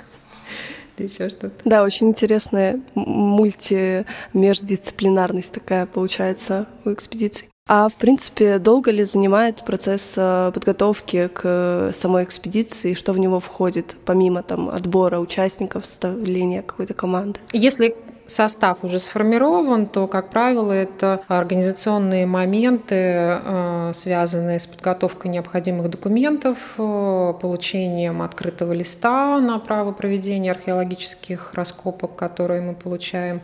или 0.99 1.07
еще 1.07 1.29
что-то. 1.29 1.55
Да, 1.65 1.83
очень 1.83 2.09
интересная 2.09 2.81
мультимеждисциплинарность 2.95 5.53
такая 5.53 5.87
получается 5.87 6.67
у 6.85 6.93
экспедиций. 6.93 7.49
А 7.69 7.89
в 7.89 7.97
принципе, 7.97 8.61
долго 8.61 8.93
ли 8.93 9.03
занимает 9.03 9.65
процесс 9.65 10.15
э, 10.17 10.53
подготовки 10.55 11.29
к 11.35 11.91
самой 11.93 12.23
экспедиции, 12.23 12.95
что 12.95 13.13
в 13.13 13.19
него 13.19 13.41
входит, 13.41 13.97
помимо 14.05 14.45
там 14.45 14.71
отбора 14.71 15.19
участников, 15.19 15.85
составления 15.85 16.63
какой-то 16.63 16.95
команды? 16.95 17.41
Если 17.53 17.97
состав 18.27 18.79
уже 18.83 18.99
сформирован, 18.99 19.87
то, 19.87 20.07
как 20.07 20.31
правило, 20.31 20.73
это 20.73 21.21
организационные 21.29 22.27
моменты, 22.27 22.95
э, 22.97 23.93
связанные 23.95 24.59
с 24.59 24.67
подготовкой 24.67 25.31
необходимых 25.31 25.91
документов, 25.91 26.59
э, 26.79 27.35
получением 27.41 28.23
открытого 28.23 28.73
листа 28.73 29.39
на 29.39 29.59
право 29.59 29.93
проведения 29.93 30.51
археологических 30.51 31.55
раскопок, 31.55 32.17
которые 32.17 32.61
мы 32.61 32.75
получаем 32.75 33.43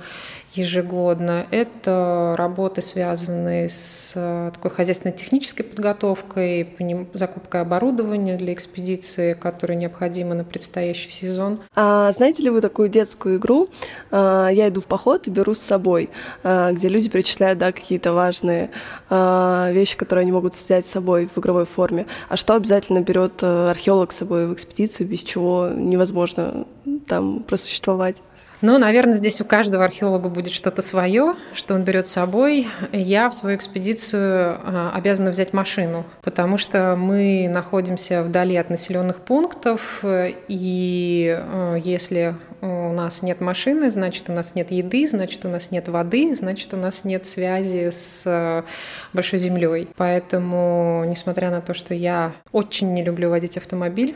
ежегодно. 0.55 1.47
Это 1.51 2.35
работы, 2.37 2.83
связанные 2.83 3.69
с 3.69 4.13
э, 4.15 4.51
такой 4.53 4.71
хозяйственно-технической 4.71 5.65
подготовкой, 5.65 6.69
закупкой 7.13 7.63
оборудования 7.63 8.37
для 8.37 8.53
экспедиции, 8.53 9.35
которое 9.35 9.75
необходимо 9.75 10.35
на 10.35 10.45
предстоящий 10.45 11.11
сезон. 11.11 11.61
А 11.75 12.13
знаете 12.13 12.43
ли 12.43 12.51
вы 12.51 12.61
такую 12.61 12.89
детскую 12.89 13.39
игру? 13.39 13.69
Я 14.11 14.69
иду 14.69 14.81
в 14.81 14.87
поход 14.87 15.27
и 15.27 15.31
беру 15.31 15.55
с 15.55 15.61
собой, 15.61 16.11
а, 16.43 16.73
где 16.73 16.89
люди 16.89 17.09
перечисляют 17.09 17.59
да, 17.59 17.73
какие-то 17.73 18.13
важные 18.13 18.71
а, 19.09 19.71
вещи, 19.73 19.97
которые 19.97 20.23
они 20.23 20.33
могут 20.33 20.55
взять 20.55 20.87
с 20.87 20.91
собой 20.91 21.29
в 21.35 21.39
игровой 21.39 21.65
форме. 21.65 22.07
А 22.29 22.37
что 22.37 22.55
обязательно 22.55 23.01
берет 23.01 23.43
э, 23.43 23.71
археолог 23.71 24.13
с 24.13 24.17
собой 24.17 24.47
в 24.47 24.55
экспедицию, 24.55 25.09
без 25.09 25.23
чего 25.23 25.71
невозможно 25.75 26.67
там 27.07 27.43
просуществовать? 27.43 28.17
Ну, 28.63 28.79
наверное, 28.79 29.15
здесь 29.15 29.41
у 29.41 29.45
каждого 29.45 29.85
археолога 29.85 30.29
будет 30.29 30.53
что-то 30.53 30.83
свое, 30.83 31.35
что 31.53 31.75
он 31.75 31.83
берет 31.83 32.07
с 32.07 32.13
собой. 32.13 32.69
Я 32.93 33.29
в 33.29 33.35
свою 33.35 33.57
экспедицию 33.57 34.61
а, 34.63 34.93
обязана 34.95 35.31
взять 35.31 35.53
машину, 35.53 36.07
потому 36.23 36.59
что 36.59 36.95
мы 36.97 37.49
находимся 37.51 38.23
вдали 38.23 38.55
от 38.55 38.71
населенных 38.71 39.23
пунктов, 39.23 40.05
и 40.05 41.37
а, 41.37 41.75
если 41.75 42.37
у 42.61 42.93
нас 42.93 43.23
нет 43.23 43.41
машины, 43.41 43.91
значит, 43.91 44.31
у 44.31 44.33
нас 44.33 44.55
нет 44.55 44.71
еды, 44.71 45.09
значит, 45.09 45.45
у 45.45 45.49
нас 45.49 45.73
нет 45.73 45.89
воды, 45.89 46.33
значит, 46.33 46.73
у 46.73 46.77
нас 46.77 47.03
нет 47.03 47.27
связи 47.27 47.91
с 47.91 48.65
большой 49.13 49.41
землей. 49.41 49.89
Поэтому, 49.97 51.03
несмотря 51.09 51.51
на 51.51 51.63
то, 51.63 51.75
что 51.75 51.95
я 51.95 52.33
очень 52.53 52.95
не 52.95 53.03
люблю 53.03 53.29
водить 53.29 53.57
автомобиль, 53.57 54.15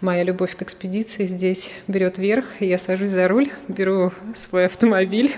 моя 0.00 0.22
любовь 0.22 0.56
к 0.56 0.62
экспедиции 0.62 1.26
здесь 1.26 1.70
берет 1.88 2.18
верх, 2.18 2.60
я 2.60 2.78
сажусь 2.78 3.10
за 3.10 3.28
руль, 3.28 3.50
беру 3.68 4.12
свой 4.34 4.66
автомобиль 4.66 5.32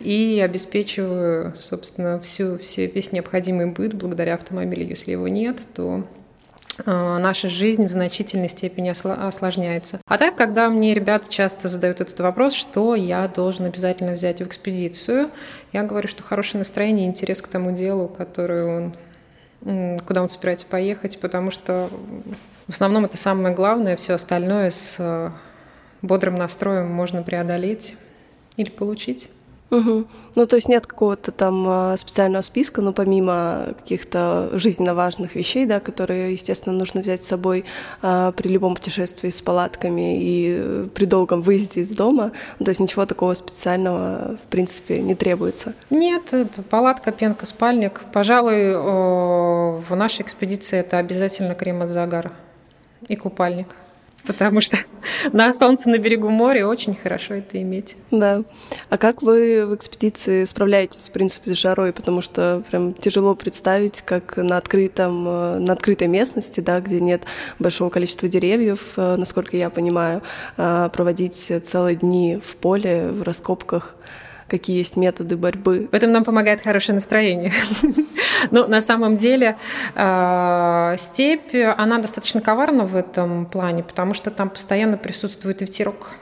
и 0.00 0.40
обеспечиваю, 0.44 1.54
собственно, 1.56 2.20
всю, 2.20 2.58
все, 2.58 2.86
весь 2.86 3.12
необходимый 3.12 3.66
быт 3.66 3.94
благодаря 3.94 4.34
автомобилю. 4.34 4.86
Если 4.86 5.12
его 5.12 5.28
нет, 5.28 5.58
то 5.74 6.04
э, 6.78 6.82
наша 7.18 7.48
жизнь 7.48 7.86
в 7.86 7.90
значительной 7.90 8.48
степени 8.48 8.90
осложняется. 8.90 10.00
А 10.06 10.18
так, 10.18 10.36
когда 10.36 10.70
мне 10.70 10.94
ребята 10.94 11.30
часто 11.30 11.68
задают 11.68 12.00
этот 12.00 12.18
вопрос, 12.20 12.54
что 12.54 12.94
я 12.94 13.26
должен 13.28 13.66
обязательно 13.66 14.12
взять 14.12 14.40
в 14.40 14.46
экспедицию, 14.46 15.30
я 15.72 15.82
говорю, 15.82 16.08
что 16.08 16.22
хорошее 16.22 16.60
настроение 16.60 17.06
и 17.06 17.08
интерес 17.08 17.42
к 17.42 17.48
тому 17.48 17.72
делу, 17.72 18.08
которое 18.08 18.64
он 18.64 18.94
куда 20.06 20.22
он 20.22 20.30
собирается 20.30 20.66
поехать, 20.66 21.18
потому 21.18 21.50
что 21.50 21.90
в 22.68 22.72
основном 22.72 23.06
это 23.06 23.16
самое 23.16 23.54
главное, 23.54 23.96
все 23.96 24.12
остальное 24.12 24.70
с 24.70 24.96
э, 24.98 25.30
бодрым 26.02 26.34
настроем 26.34 26.88
можно 26.88 27.22
преодолеть 27.22 27.96
или 28.56 28.68
получить. 28.68 29.30
Угу. 29.70 30.06
Ну, 30.34 30.46
то 30.46 30.56
есть 30.56 30.68
нет 30.68 30.86
какого-то 30.86 31.30
там 31.30 31.64
а, 31.68 31.96
специального 31.98 32.40
списка, 32.42 32.80
но 32.80 32.92
помимо 32.92 33.74
каких-то 33.78 34.50
жизненно 34.54 34.94
важных 34.94 35.34
вещей, 35.34 35.66
да, 35.66 35.78
которые, 35.78 36.32
естественно, 36.32 36.74
нужно 36.74 37.02
взять 37.02 37.22
с 37.22 37.26
собой 37.26 37.66
а, 38.00 38.32
при 38.32 38.48
любом 38.48 38.74
путешествии 38.74 39.28
с 39.28 39.42
палатками 39.42 40.22
и 40.22 40.56
э, 40.58 40.86
при 40.94 41.04
долгом 41.04 41.42
выезде 41.42 41.82
из 41.82 41.90
дома, 41.90 42.32
ну, 42.58 42.64
то 42.64 42.70
есть 42.70 42.80
ничего 42.80 43.04
такого 43.04 43.34
специального, 43.34 44.38
в 44.42 44.50
принципе, 44.50 45.00
не 45.00 45.14
требуется. 45.14 45.74
Нет, 45.90 46.32
это 46.32 46.62
палатка, 46.62 47.12
пенка, 47.12 47.44
спальник. 47.44 48.00
Пожалуй, 48.12 48.74
в 48.74 49.94
нашей 49.94 50.22
экспедиции 50.22 50.78
это 50.78 50.96
обязательно 50.96 51.54
крем 51.54 51.82
от 51.82 51.90
загара 51.90 52.32
и 53.08 53.16
купальник 53.16 53.68
потому 54.28 54.60
что 54.60 54.76
на 55.32 55.52
солнце 55.52 55.90
на 55.90 55.98
берегу 55.98 56.28
моря 56.28 56.68
очень 56.68 56.94
хорошо 56.94 57.34
это 57.34 57.60
иметь. 57.60 57.96
Да. 58.10 58.42
А 58.90 58.98
как 58.98 59.22
вы 59.22 59.66
в 59.66 59.74
экспедиции 59.74 60.44
справляетесь, 60.44 61.08
в 61.08 61.12
принципе, 61.12 61.54
с 61.54 61.58
жарой? 61.58 61.92
Потому 61.92 62.20
что 62.20 62.62
прям 62.70 62.92
тяжело 62.92 63.34
представить, 63.34 64.02
как 64.02 64.36
на, 64.36 64.58
открытом, 64.58 65.26
э, 65.26 65.58
на 65.58 65.72
открытой 65.72 66.08
местности, 66.08 66.60
да, 66.60 66.80
где 66.80 67.00
нет 67.00 67.22
большого 67.58 67.90
количества 67.90 68.28
деревьев, 68.28 68.92
э, 68.96 69.16
насколько 69.16 69.56
я 69.56 69.70
понимаю, 69.70 70.22
э, 70.56 70.90
проводить 70.92 71.50
целые 71.64 71.96
дни 71.96 72.38
в 72.44 72.56
поле, 72.56 73.08
в 73.08 73.22
раскопках 73.22 73.96
какие 74.48 74.78
есть 74.78 74.96
методы 74.96 75.36
борьбы. 75.36 75.88
В 75.90 75.94
этом 75.94 76.10
нам 76.12 76.24
помогает 76.24 76.60
хорошее 76.60 76.94
настроение. 76.94 77.52
Но 78.50 78.66
на 78.66 78.80
самом 78.80 79.16
деле 79.16 79.56
э, 79.94 80.94
степь, 80.98 81.54
она 81.54 81.98
достаточно 81.98 82.40
коварна 82.40 82.84
в 82.84 82.96
этом 82.96 83.46
плане, 83.46 83.82
потому 83.82 84.14
что 84.14 84.30
там 84.30 84.50
постоянно 84.50 84.96
присутствует 84.96 85.60
ветерок. 85.60 86.12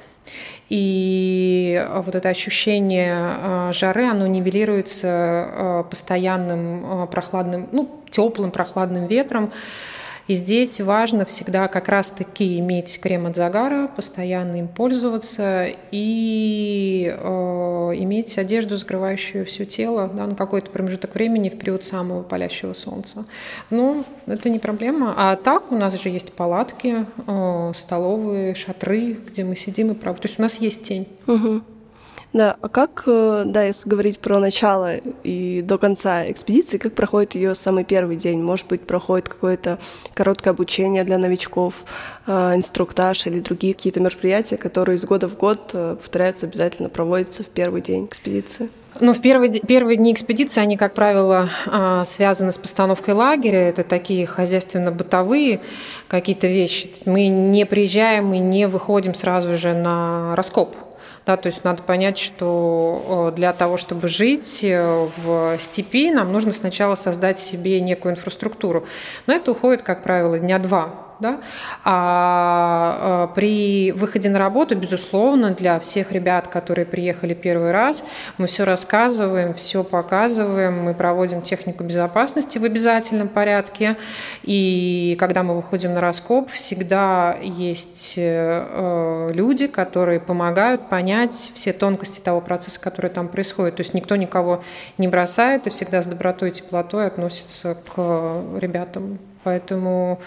И 0.69 1.87
вот 1.95 2.15
это 2.17 2.29
ощущение 2.29 3.15
э, 3.17 3.73
жары, 3.73 4.07
оно 4.07 4.27
нивелируется 4.27 5.07
э, 5.09 5.85
постоянным 5.89 7.07
прохладным, 7.09 7.69
ну, 7.71 8.03
теплым 8.11 8.51
прохладным 8.51 9.07
ветром. 9.07 9.53
И 10.27 10.35
здесь 10.35 10.81
важно 10.81 11.25
всегда 11.25 11.69
как 11.69 11.89
раз-таки 11.89 12.59
иметь 12.59 12.99
крем 13.01 13.27
от 13.27 13.37
загара, 13.37 13.89
постоянно 13.89 14.57
им 14.57 14.69
пользоваться 14.69 15.69
и 15.93 17.15
э, 17.17 17.27
иметь 17.99 18.37
одежду, 18.37 18.77
закрывающую 18.77 19.47
все 19.47 19.65
тело 19.65 20.11
да, 20.13 20.27
на 20.27 20.35
какой-то 20.35 20.71
промежуток 20.71 21.15
времени 21.15 21.49
в 21.49 21.59
период 21.59 21.85
самого 21.85 22.23
палящего 22.23 22.73
солнца. 22.73 23.25
Но 23.71 24.05
это 24.27 24.51
не 24.51 24.59
проблема. 24.59 25.15
А 25.17 25.37
так 25.37 25.71
у 25.71 25.77
нас 25.77 26.01
же 26.01 26.09
есть 26.09 26.33
палатки, 26.33 27.07
э, 27.27 27.73
столовые, 27.75 28.55
шатры, 28.57 29.13
где 29.13 29.45
мы 29.45 29.55
сидим 29.55 29.93
и 29.93 29.95
правда. 29.95 30.23
То 30.23 30.29
есть 30.29 30.41
у 30.41 30.43
нас 30.43 30.61
есть 30.61 30.83
тень. 30.83 31.07
Угу. 31.29 31.63
Да, 32.37 32.55
а 32.61 32.69
как, 32.69 33.05
э, 33.07 33.45
да, 33.47 33.63
если 33.63 33.89
говорить 33.89 34.19
про 34.19 34.39
начало 34.41 34.97
и 35.25 35.63
до 35.63 35.79
конца 35.79 36.31
экспедиции, 36.31 36.77
как 36.77 36.95
проходит 36.95 37.35
ее 37.35 37.55
самый 37.55 37.83
первый 37.83 38.17
день? 38.17 38.43
Может 38.43 38.67
быть, 38.67 38.83
проходит 38.83 39.31
какое-то 39.31 39.79
короткое 40.13 40.51
обучение 40.51 41.03
для 41.05 41.17
новичков, 41.17 41.87
э, 42.27 42.55
инструктаж 42.55 43.27
или 43.27 43.41
другие 43.41 43.73
какие-то 43.73 44.01
мероприятия, 44.01 44.59
которые 44.59 44.97
из 44.97 45.07
года 45.07 45.31
в 45.31 45.39
год 45.39 45.71
э, 45.73 45.97
повторяются, 45.99 46.45
обязательно 46.45 46.91
проводятся 46.91 47.43
в 47.43 47.47
первый 47.47 47.81
день 47.81 48.05
экспедиции? 48.05 48.69
Ну, 49.01 49.15
в 49.15 49.23
первые, 49.23 49.51
первые 49.61 49.97
дни 49.97 50.13
экспедиции 50.13 50.61
они, 50.61 50.77
как 50.77 50.95
правило, 50.95 51.51
связаны 52.05 52.51
с 52.51 52.57
постановкой 52.57 53.13
лагеря. 53.13 53.69
Это 53.69 53.83
такие 53.83 54.27
хозяйственно-бытовые 54.27 55.61
какие-то 56.09 56.47
вещи. 56.47 56.91
Мы 57.05 57.29
не 57.29 57.67
приезжаем 57.67 58.33
и 58.33 58.39
не 58.39 58.69
выходим 58.69 59.13
сразу 59.13 59.59
же 59.59 59.75
на 59.75 60.35
раскоп. 60.35 60.86
Да, 61.27 61.37
то 61.37 61.49
есть 61.49 61.65
надо 61.65 61.83
понять, 61.83 62.19
что 62.19 63.33
для 63.35 63.53
того, 63.53 63.79
чтобы 63.79 64.07
жить 64.07 64.61
э, 64.63 65.09
в 65.17 65.57
степи, 65.59 66.13
нам 66.13 66.33
нужно 66.33 66.53
сначала 66.53 66.95
создать 66.95 67.41
себе 67.41 67.81
некую 67.81 68.13
инфраструктуру. 68.13 68.87
Но 69.27 69.35
это 69.35 69.51
уходит, 69.51 69.83
как 69.83 70.05
правило, 70.05 70.39
дня 70.39 70.61
два 70.61 71.06
да? 71.21 71.41
А, 71.85 72.99
а 73.01 73.27
при 73.29 73.93
выходе 73.93 74.29
на 74.29 74.39
работу, 74.39 74.77
безусловно, 74.77 75.51
для 75.51 75.79
всех 75.81 76.13
ребят, 76.13 76.49
которые 76.49 76.87
приехали 76.87 77.35
первый 77.35 77.73
раз, 77.73 78.05
мы 78.39 78.47
все 78.47 78.65
рассказываем, 78.65 79.55
все 79.55 79.85
показываем, 79.85 80.83
мы 80.83 80.95
проводим 80.95 81.43
технику 81.43 81.85
безопасности 81.85 82.59
в 82.59 82.65
обязательном 82.65 83.29
порядке. 83.29 83.97
И 84.43 85.17
когда 85.19 85.43
мы 85.43 85.57
выходим 85.57 85.95
на 85.95 86.01
раскоп, 86.01 86.51
всегда 86.51 87.37
есть 87.41 88.15
э, 88.17 89.31
люди, 89.33 89.67
которые 89.67 90.21
помогают 90.21 90.89
понять 90.89 91.51
все 91.55 91.73
тонкости 91.73 92.21
того 92.21 92.41
процесса, 92.41 92.81
который 92.81 93.11
там 93.11 93.29
происходит. 93.29 93.77
То 93.77 93.81
есть 93.81 93.95
никто 93.95 94.17
никого 94.17 94.63
не 94.99 95.09
бросает 95.09 95.67
и 95.67 95.71
всегда 95.71 96.03
с 96.03 96.07
добротой 96.07 96.51
и 96.51 96.53
теплотой 96.53 97.07
относится 97.07 97.75
к 97.75 97.97
ребятам. 98.59 99.19
Поэтому 99.45 100.21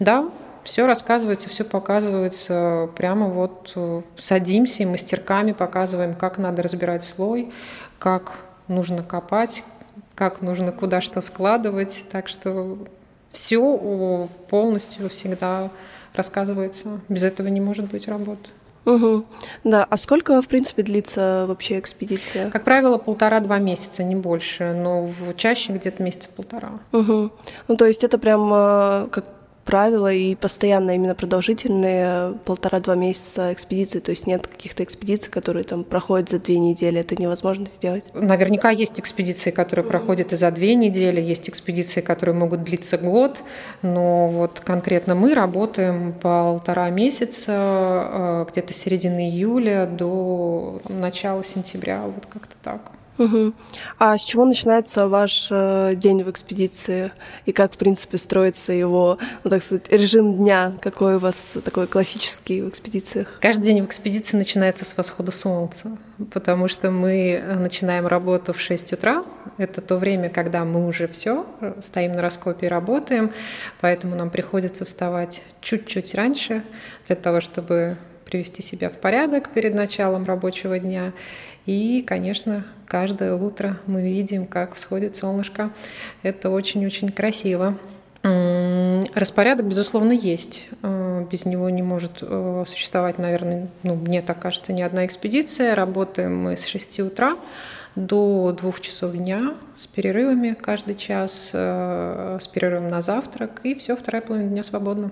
да, 0.00 0.28
все 0.64 0.86
рассказывается, 0.86 1.48
все 1.48 1.64
показывается. 1.64 2.90
Прямо 2.96 3.28
вот 3.28 3.72
э, 3.76 4.02
садимся 4.18 4.82
и 4.82 4.86
мастерками 4.86 5.52
показываем, 5.52 6.14
как 6.14 6.38
надо 6.38 6.62
разбирать 6.62 7.04
слой, 7.04 7.50
как 7.98 8.38
нужно 8.68 9.02
копать, 9.02 9.64
как 10.14 10.42
нужно 10.42 10.72
куда 10.72 11.00
что 11.00 11.20
складывать. 11.20 12.04
Так 12.10 12.28
что 12.28 12.78
все 13.30 14.28
полностью 14.48 15.08
всегда 15.08 15.70
рассказывается. 16.14 17.00
Без 17.08 17.24
этого 17.24 17.48
не 17.48 17.60
может 17.60 17.90
быть 17.90 18.08
работы. 18.08 18.50
Угу. 18.86 19.24
Да, 19.64 19.86
а 19.88 19.96
сколько, 19.98 20.40
в 20.40 20.48
принципе, 20.48 20.82
длится 20.82 21.44
вообще 21.46 21.78
экспедиция? 21.78 22.50
Как 22.50 22.64
правило, 22.64 22.96
полтора-два 22.96 23.58
месяца, 23.58 24.02
не 24.02 24.16
больше, 24.16 24.72
но 24.72 25.04
в 25.04 25.34
чаще 25.36 25.74
где-то 25.74 26.02
месяца 26.02 26.30
полтора. 26.34 26.80
Угу. 26.92 27.30
Ну, 27.68 27.76
то 27.76 27.84
есть 27.84 28.04
это 28.04 28.18
прям 28.18 28.50
э, 28.52 29.08
как 29.10 29.26
правила 29.70 30.12
и 30.12 30.34
постоянно 30.34 30.96
именно 30.96 31.14
продолжительные 31.14 32.34
полтора-два 32.44 32.96
месяца 32.96 33.52
экспедиции, 33.52 34.00
то 34.00 34.10
есть 34.10 34.26
нет 34.26 34.44
каких-то 34.44 34.82
экспедиций, 34.82 35.30
которые 35.30 35.62
там 35.62 35.84
проходят 35.84 36.28
за 36.28 36.40
две 36.40 36.58
недели, 36.58 36.98
это 36.98 37.14
невозможно 37.14 37.66
сделать? 37.66 38.04
Наверняка 38.12 38.70
есть 38.70 38.98
экспедиции, 38.98 39.52
которые 39.52 39.84
проходят 39.84 40.32
и 40.32 40.36
за 40.36 40.50
две 40.50 40.74
недели, 40.74 41.20
есть 41.20 41.48
экспедиции, 41.48 42.00
которые 42.00 42.34
могут 42.34 42.64
длиться 42.64 42.98
год, 42.98 43.44
но 43.82 44.28
вот 44.28 44.58
конкретно 44.58 45.14
мы 45.14 45.34
работаем 45.36 46.14
полтора 46.14 46.90
месяца, 46.90 47.52
э, 47.52 48.46
где-то 48.50 48.72
середины 48.72 49.30
июля 49.30 49.86
до 49.86 50.82
начала 50.88 51.44
сентября, 51.44 52.02
вот 52.06 52.26
как-то 52.26 52.56
так. 52.60 52.90
Угу. 53.20 53.52
А 53.98 54.16
с 54.16 54.24
чего 54.24 54.46
начинается 54.46 55.06
ваш 55.06 55.48
э, 55.50 55.92
день 55.94 56.24
в 56.24 56.30
экспедиции 56.30 57.12
и 57.44 57.52
как, 57.52 57.74
в 57.74 57.76
принципе, 57.76 58.16
строится 58.16 58.72
его, 58.72 59.18
ну, 59.44 59.50
так 59.50 59.62
сказать, 59.62 59.92
режим 59.92 60.38
дня? 60.38 60.72
Какой 60.80 61.16
у 61.16 61.18
вас 61.18 61.58
такой 61.62 61.86
классический 61.86 62.62
в 62.62 62.70
экспедициях? 62.70 63.38
Каждый 63.42 63.64
день 63.64 63.82
в 63.82 63.84
экспедиции 63.84 64.38
начинается 64.38 64.86
с 64.86 64.96
восхода 64.96 65.32
солнца, 65.32 65.98
потому 66.32 66.66
что 66.66 66.90
мы 66.90 67.44
начинаем 67.58 68.06
работу 68.06 68.54
в 68.54 68.60
6 68.60 68.94
утра. 68.94 69.22
Это 69.58 69.82
то 69.82 69.98
время, 69.98 70.30
когда 70.30 70.64
мы 70.64 70.86
уже 70.86 71.06
все 71.06 71.44
стоим 71.82 72.12
на 72.12 72.22
раскопе 72.22 72.66
и 72.66 72.70
работаем, 72.70 73.32
поэтому 73.82 74.16
нам 74.16 74.30
приходится 74.30 74.86
вставать 74.86 75.42
чуть-чуть 75.60 76.14
раньше 76.14 76.64
для 77.06 77.16
того, 77.16 77.42
чтобы 77.42 77.98
привести 78.30 78.62
себя 78.62 78.88
в 78.88 78.94
порядок 78.94 79.50
перед 79.50 79.74
началом 79.74 80.24
рабочего 80.24 80.78
дня. 80.78 81.12
И, 81.66 82.02
конечно, 82.06 82.64
каждое 82.86 83.34
утро 83.34 83.78
мы 83.86 84.02
видим, 84.02 84.46
как 84.46 84.74
всходит 84.74 85.16
солнышко. 85.16 85.70
Это 86.22 86.50
очень-очень 86.50 87.10
красиво. 87.10 87.76
Распорядок, 88.22 89.66
безусловно, 89.66 90.12
есть. 90.12 90.68
Э, 90.82 91.24
без 91.30 91.46
него 91.46 91.70
не 91.70 91.82
может 91.82 92.18
э, 92.20 92.64
существовать, 92.66 93.18
наверное, 93.18 93.68
ну, 93.82 93.94
мне 93.94 94.20
так 94.20 94.40
кажется, 94.40 94.74
ни 94.74 94.82
одна 94.82 95.06
экспедиция. 95.06 95.74
Работаем 95.74 96.36
мы 96.36 96.56
с 96.58 96.66
6 96.66 97.00
утра 97.00 97.36
до 97.96 98.52
2 98.52 98.72
часов 98.80 99.12
дня 99.12 99.54
с 99.76 99.86
перерывами 99.86 100.54
каждый 100.60 100.96
час, 100.96 101.50
э, 101.54 102.38
с 102.40 102.46
перерывом 102.46 102.88
на 102.88 103.00
завтрак, 103.00 103.60
и 103.64 103.74
все, 103.74 103.96
вторая 103.96 104.20
половина 104.20 104.50
дня 104.50 104.64
свободна. 104.64 105.10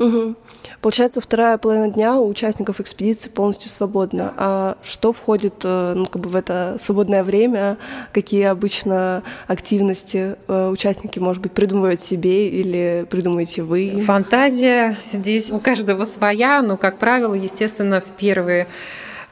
Угу. 0.00 0.34
Получается, 0.80 1.20
вторая 1.20 1.58
половина 1.58 1.88
дня 1.90 2.16
у 2.16 2.26
участников 2.26 2.80
экспедиции 2.80 3.28
полностью 3.28 3.68
свободна. 3.68 4.32
А 4.38 4.78
что 4.82 5.12
входит 5.12 5.56
э, 5.62 5.92
ну, 5.94 6.06
как 6.06 6.22
бы 6.22 6.30
в 6.30 6.36
это 6.36 6.78
свободное 6.80 7.22
время? 7.22 7.76
Какие 8.12 8.44
обычно 8.44 9.22
активности 9.46 10.36
э, 10.48 10.68
участники, 10.68 11.18
может 11.18 11.42
быть, 11.42 11.52
придумывают 11.52 12.00
себе 12.00 12.48
или 12.48 13.06
придумываете 13.10 13.62
вы? 13.62 14.02
Фантазия 14.06 14.96
здесь 15.12 15.52
у 15.52 15.60
каждого 15.60 16.04
своя, 16.04 16.62
но, 16.62 16.78
как 16.78 16.98
правило, 16.98 17.34
естественно, 17.34 18.00
в 18.00 18.16
первые 18.16 18.68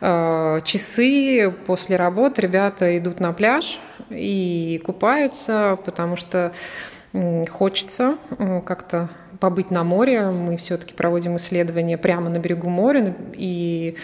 э, 0.03 0.61
часы 0.65 1.51
после 1.67 1.97
работы 1.97 2.43
ребята 2.43 2.99
идут 2.99 3.21
на 3.21 3.33
пляж 3.33 3.81
и 4.11 4.83
купаются, 4.85 5.79
потому 5.83 6.17
что 6.17 6.53
хочется 7.51 8.19
как-то 8.67 9.09
побыть 9.41 9.71
на 9.71 9.85
море. 9.85 10.31
Мы 10.31 10.57
все-таки 10.57 10.95
проводим 10.95 11.37
исследования 11.37 11.99
прямо 11.99 12.29
на 12.31 12.39
берегу 12.39 12.69
моря. 12.69 13.15
И 13.35 13.97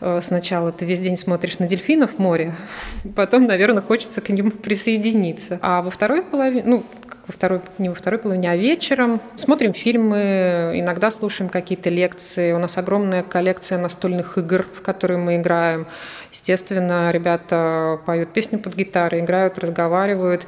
э, 0.00 0.20
сначала 0.22 0.72
ты 0.72 0.84
весь 0.84 1.00
день 1.00 1.16
смотришь 1.16 1.58
на 1.58 1.66
дельфинов 1.66 2.14
в 2.14 2.18
море, 2.18 2.54
потом, 3.16 3.46
наверное, 3.46 3.82
хочется 3.82 4.20
к 4.20 4.28
ним 4.30 4.50
присоединиться. 4.50 5.58
А 5.62 5.82
во 5.82 5.90
второй 5.90 6.22
половине, 6.22 6.62
ну, 6.66 6.84
во 7.26 7.32
второй, 7.32 7.60
не 7.78 7.88
во 7.88 7.94
второй 7.94 8.18
половине, 8.18 8.50
а 8.50 8.56
вечером 8.56 9.20
смотрим 9.36 9.72
фильмы, 9.72 10.72
иногда 10.74 11.10
слушаем 11.10 11.48
какие-то 11.48 11.88
лекции. 11.88 12.52
У 12.52 12.58
нас 12.58 12.76
огромная 12.76 13.22
коллекция 13.22 13.78
настольных 13.78 14.36
игр, 14.36 14.66
в 14.74 14.82
которые 14.82 15.18
мы 15.18 15.36
играем. 15.36 15.86
Естественно, 16.32 17.10
ребята 17.10 18.00
поют 18.06 18.32
песню 18.32 18.58
под 18.58 18.74
гитарой, 18.74 19.20
играют, 19.20 19.58
разговаривают. 19.58 20.46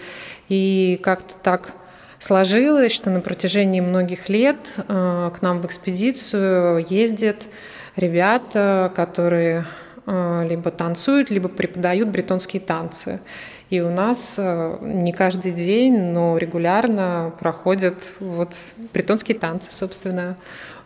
И 0.48 0.98
как-то 1.02 1.34
так 1.40 1.72
сложилось, 2.22 2.92
что 2.92 3.10
на 3.10 3.20
протяжении 3.20 3.80
многих 3.80 4.28
лет 4.28 4.74
э, 4.76 5.30
к 5.34 5.42
нам 5.42 5.60
в 5.60 5.66
экспедицию 5.66 6.86
ездят 6.88 7.48
ребята, 7.96 8.92
которые 8.94 9.64
э, 10.06 10.46
либо 10.48 10.70
танцуют, 10.70 11.30
либо 11.30 11.48
преподают 11.48 12.10
бретонские 12.10 12.60
танцы. 12.60 13.20
И 13.70 13.80
у 13.80 13.90
нас 13.90 14.36
э, 14.38 14.78
не 14.82 15.12
каждый 15.12 15.50
день, 15.50 15.98
но 15.98 16.38
регулярно 16.38 17.32
проходят 17.40 18.12
вот 18.20 18.54
бретонские 18.92 19.36
танцы, 19.36 19.72
собственно. 19.72 20.36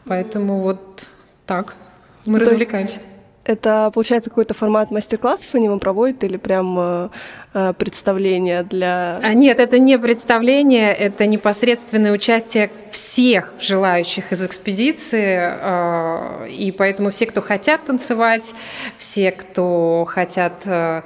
Поэтому 0.07 0.61
вот 0.61 1.05
так 1.45 1.77
мы 2.25 2.39
То 2.39 2.51
развлекаемся. 2.51 3.01
Есть 3.01 3.16
это, 3.47 3.91
получается, 3.95 4.31
какой-то 4.31 4.55
формат 4.55 4.91
мастер-классов 4.91 5.55
они 5.55 5.69
вам 5.69 5.79
проводят 5.79 6.25
или 6.25 6.37
прям 6.37 6.77
э, 6.79 7.09
э, 7.55 7.73
представление 7.75 8.63
для... 8.65 9.21
А 9.23 9.35
нет, 9.35 9.61
это 9.61 9.79
не 9.79 9.99
представление, 9.99 10.93
это 10.93 11.27
непосредственное 11.27 12.13
участие 12.13 12.71
всех 12.91 13.55
желающих 13.61 14.33
из 14.33 14.45
экспедиции. 14.45 15.39
Э, 15.41 16.49
и 16.49 16.73
поэтому 16.73 17.11
все, 17.11 17.27
кто 17.27 17.41
хотят 17.41 17.85
танцевать, 17.85 18.55
все, 18.97 19.31
кто 19.31 20.05
хотят 20.09 20.63
э, 20.65 21.03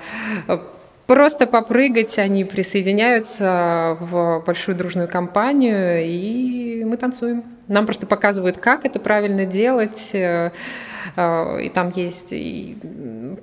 просто 1.07 1.47
попрыгать, 1.47 2.19
они 2.19 2.45
присоединяются 2.45 3.99
в 4.01 4.43
большую 4.47 4.77
дружную 4.77 5.09
компанию, 5.09 6.05
и 6.05 6.85
мы 6.85 6.97
танцуем. 6.97 7.45
Нам 7.69 7.85
просто 7.85 8.07
показывают, 8.07 8.59
как 8.59 8.85
это 8.85 8.99
правильно 8.99 9.45
делать. 9.45 10.13
Э, 11.21 11.59
э, 11.59 11.65
и 11.65 11.69
там 11.69 11.93
есть 11.95 12.33
и 12.33 12.77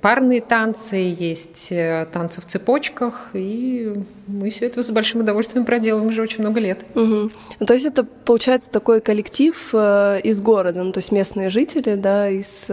парные 0.00 0.40
танцы, 0.40 0.96
есть 0.96 1.68
э, 1.70 2.06
танцы 2.12 2.40
в 2.40 2.46
цепочках, 2.46 3.30
и 3.32 3.94
мы 4.26 4.50
все 4.50 4.66
это 4.66 4.82
с 4.82 4.90
большим 4.90 5.20
удовольствием 5.20 5.64
проделываем 5.64 6.08
уже 6.08 6.22
очень 6.22 6.40
много 6.40 6.60
лет. 6.60 6.84
Угу. 6.94 7.30
то 7.66 7.74
есть 7.74 7.86
это 7.86 8.04
получается 8.04 8.70
такой 8.70 9.00
коллектив 9.00 9.56
из 9.74 10.40
города, 10.40 10.82
ну, 10.82 10.92
то 10.92 10.98
есть 10.98 11.12
местные 11.12 11.50
жители, 11.50 11.94
да, 11.94 12.28
из 12.28 12.66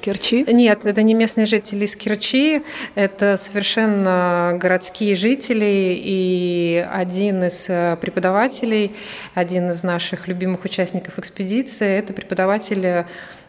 Керчи? 0.00 0.44
Нет, 0.48 0.86
это 0.86 1.02
не 1.02 1.14
местные 1.14 1.46
жители 1.46 1.84
из 1.84 1.96
Керчи, 1.96 2.62
это 2.94 3.36
совершенно 3.36 4.56
городские 4.60 5.16
жители, 5.16 5.94
и 5.96 6.86
один 6.90 7.44
из 7.44 7.64
преподавателей, 8.00 8.92
один 9.34 9.70
из 9.70 9.82
наших 9.82 10.28
любимых 10.28 10.64
участников 10.64 11.18
экспедиции. 11.18 11.98
Это 11.98 12.12
преподаватель 12.12 13.04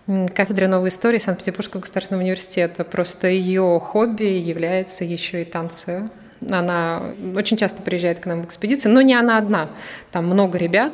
кафедры 0.08 0.68
новой 0.68 0.90
истории 0.90 1.20
Санкт-Петербургского 1.20 1.82
государственного 1.82 2.24
университета. 2.24 2.84
Просто 2.84 3.28
ее 3.28 3.80
хобби 3.82 4.24
является 4.24 5.06
еще 5.06 5.42
и 5.44 5.46
танцы. 5.46 6.10
Она 6.50 7.14
очень 7.36 7.58
часто 7.58 7.84
приезжает 7.84 8.20
к 8.20 8.26
нам 8.26 8.42
в 8.42 8.46
экспедицию, 8.46 8.94
но 8.94 9.02
не 9.02 9.14
она 9.14 9.38
одна. 9.38 9.70
Там 10.12 10.26
много 10.26 10.58
ребят, 10.58 10.94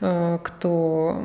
э, 0.00 0.38
кто 0.42 1.20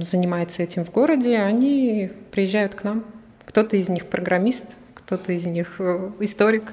занимается 0.00 0.62
этим 0.62 0.84
в 0.84 0.90
городе, 0.90 1.38
они 1.38 2.10
приезжают 2.30 2.74
к 2.76 2.84
нам. 2.84 3.04
Кто-то 3.44 3.76
из 3.76 3.88
них 3.88 4.06
программист, 4.06 4.66
кто-то 4.94 5.32
из 5.32 5.46
них 5.46 5.76
э, 5.80 6.10
историк, 6.20 6.64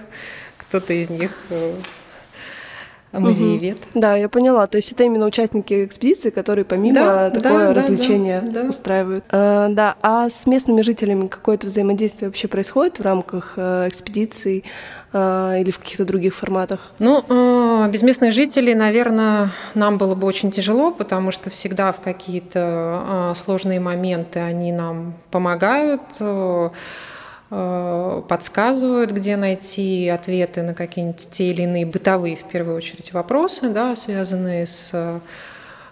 кто-то 0.57 0.93
из 0.93 1.09
них 1.09 1.35
э, 1.49 1.73
музеевед. 3.11 3.77
Угу. 3.93 3.99
Да, 3.99 4.15
я 4.15 4.29
поняла. 4.29 4.67
То 4.67 4.77
есть 4.77 4.91
это 4.91 5.03
именно 5.03 5.25
участники 5.25 5.85
экспедиции, 5.85 6.29
которые 6.29 6.65
помимо 6.65 6.95
да, 6.95 7.29
такое 7.29 7.67
да, 7.67 7.73
развлечение 7.73 8.41
да, 8.41 8.63
да. 8.63 8.69
устраивают. 8.69 9.23
А, 9.29 9.69
да, 9.69 9.95
а 10.01 10.29
с 10.29 10.45
местными 10.45 10.81
жителями 10.81 11.27
какое-то 11.27 11.67
взаимодействие 11.67 12.29
вообще 12.29 12.47
происходит 12.47 12.99
в 12.99 13.01
рамках 13.01 13.53
э, 13.57 13.87
экспедиций 13.87 14.63
э, 15.13 15.61
или 15.61 15.71
в 15.71 15.79
каких-то 15.79 16.05
других 16.05 16.35
форматах? 16.35 16.91
Ну, 16.99 17.23
э, 17.27 17.89
без 17.91 18.03
местных 18.03 18.33
жителей, 18.33 18.75
наверное, 18.75 19.51
нам 19.73 19.97
было 19.97 20.15
бы 20.15 20.27
очень 20.27 20.51
тяжело, 20.51 20.91
потому 20.91 21.31
что 21.31 21.49
всегда 21.49 21.91
в 21.91 22.01
какие-то 22.01 23.31
э, 23.31 23.33
сложные 23.35 23.79
моменты 23.79 24.39
они 24.39 24.71
нам 24.71 25.13
помогают. 25.31 26.01
Э, 26.19 26.37
Э, 26.57 26.69
подсказывают, 27.49 29.11
где 29.11 29.37
найти 29.37 30.09
ответы 30.09 30.63
на 30.63 30.73
какие-нибудь 30.73 31.29
те 31.31 31.51
или 31.51 31.61
иные 31.61 31.85
бытовые, 31.85 32.35
в 32.35 32.43
первую 32.43 32.75
очередь, 32.75 33.13
вопросы, 33.13 33.69
да, 33.69 33.95
связанные 33.95 34.65
с 34.65 34.89
э, 34.91 35.19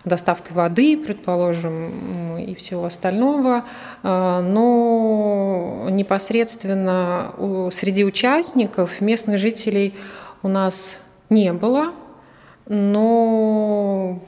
доставкой 0.04 0.54
воды, 0.54 0.98
предположим, 0.98 2.38
и 2.38 2.56
всего 2.56 2.84
остального. 2.84 3.64
Э, 4.04 4.42
но 4.42 5.88
непосредственно 5.90 7.34
среди 7.72 8.04
участников 8.04 9.00
местных 9.00 9.40
жителей 9.40 9.96
у 10.44 10.50
нас 10.50 10.98
не 11.30 11.54
было, 11.54 11.94
но 12.68 14.20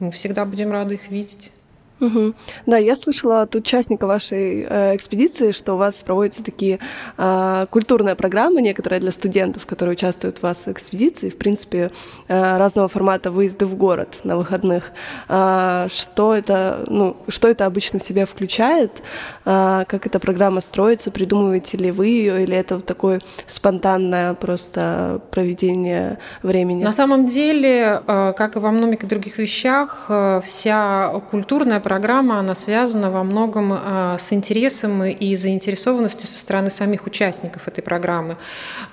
мы 0.00 0.10
всегда 0.10 0.44
будем 0.44 0.72
рады 0.72 0.94
их 0.94 1.10
видеть. 1.10 1.52
Угу. 2.00 2.34
Да, 2.66 2.76
я 2.76 2.94
слышала 2.94 3.42
от 3.42 3.54
участника 3.54 4.06
вашей 4.06 4.66
э, 4.68 4.94
экспедиции, 4.94 5.52
что 5.52 5.74
у 5.74 5.76
вас 5.76 6.02
проводятся 6.02 6.42
такие 6.42 6.78
э, 7.16 7.66
культурные 7.70 8.14
программы, 8.14 8.60
некоторые 8.60 9.00
для 9.00 9.10
студентов, 9.10 9.64
которые 9.64 9.94
участвуют 9.94 10.38
в 10.38 10.42
вас 10.42 10.66
в 10.66 10.68
экспедиции, 10.68 11.30
в 11.30 11.38
принципе, 11.38 11.90
э, 12.28 12.58
разного 12.58 12.88
формата 12.88 13.30
выезды 13.30 13.64
в 13.64 13.76
город 13.76 14.20
на 14.24 14.36
выходных. 14.36 14.92
Э, 15.28 15.86
что 15.88 16.34
это, 16.34 16.84
ну, 16.86 17.16
что 17.28 17.48
это 17.48 17.64
обычно 17.64 17.98
в 17.98 18.02
себя 18.02 18.26
включает? 18.26 19.02
Э, 19.46 19.84
как 19.88 20.06
эта 20.06 20.18
программа 20.18 20.60
строится? 20.60 21.10
Придумываете 21.10 21.78
ли 21.78 21.90
вы 21.90 22.08
ее, 22.08 22.42
или 22.42 22.56
это 22.56 22.78
такое 22.80 23.20
спонтанное 23.46 24.34
просто 24.34 25.22
проведение 25.30 26.18
времени? 26.42 26.84
На 26.84 26.92
самом 26.92 27.24
деле, 27.24 28.02
э, 28.06 28.32
как 28.36 28.56
и 28.56 28.58
во 28.58 28.70
многих 28.70 29.08
других 29.08 29.38
вещах, 29.38 30.06
э, 30.08 30.42
вся 30.44 31.22
культурная 31.30 31.80
программа, 31.86 32.40
она 32.40 32.56
связана 32.56 33.12
во 33.12 33.22
многом 33.22 33.72
а, 33.72 34.16
с 34.18 34.32
интересом 34.32 35.04
и 35.04 35.36
заинтересованностью 35.36 36.26
со 36.26 36.36
стороны 36.36 36.68
самих 36.68 37.06
участников 37.06 37.68
этой 37.68 37.80
программы. 37.80 38.38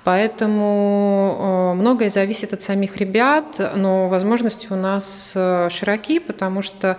Поэтому 0.04 1.36
а, 1.36 1.74
многое 1.74 2.08
зависит 2.08 2.52
от 2.52 2.62
самих 2.62 2.96
ребят, 2.98 3.60
но 3.74 4.06
возможности 4.06 4.68
у 4.70 4.76
нас 4.76 5.32
а, 5.34 5.70
широки, 5.70 6.20
потому 6.20 6.62
что 6.62 6.96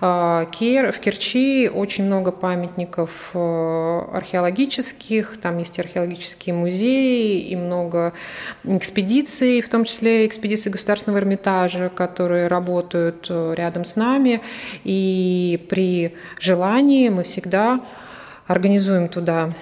в 0.00 0.94
Керчи 1.00 1.70
очень 1.72 2.06
много 2.06 2.32
памятников 2.32 3.30
археологических, 3.34 5.36
там 5.40 5.58
есть 5.58 5.78
археологические 5.78 6.56
музеи 6.56 7.40
и 7.40 7.54
много 7.54 8.12
экспедиций, 8.64 9.60
в 9.60 9.68
том 9.68 9.84
числе 9.84 10.26
экспедиции 10.26 10.70
Государственного 10.70 11.20
Эрмитажа, 11.20 11.88
которые 11.88 12.48
работают 12.48 13.30
рядом 13.30 13.84
с 13.84 13.94
нами. 13.96 14.40
И 14.82 15.35
и 15.36 15.56
при 15.56 16.14
желании 16.38 17.08
мы 17.08 17.24
всегда 17.24 17.80
организуем 18.46 19.08
туда 19.08 19.52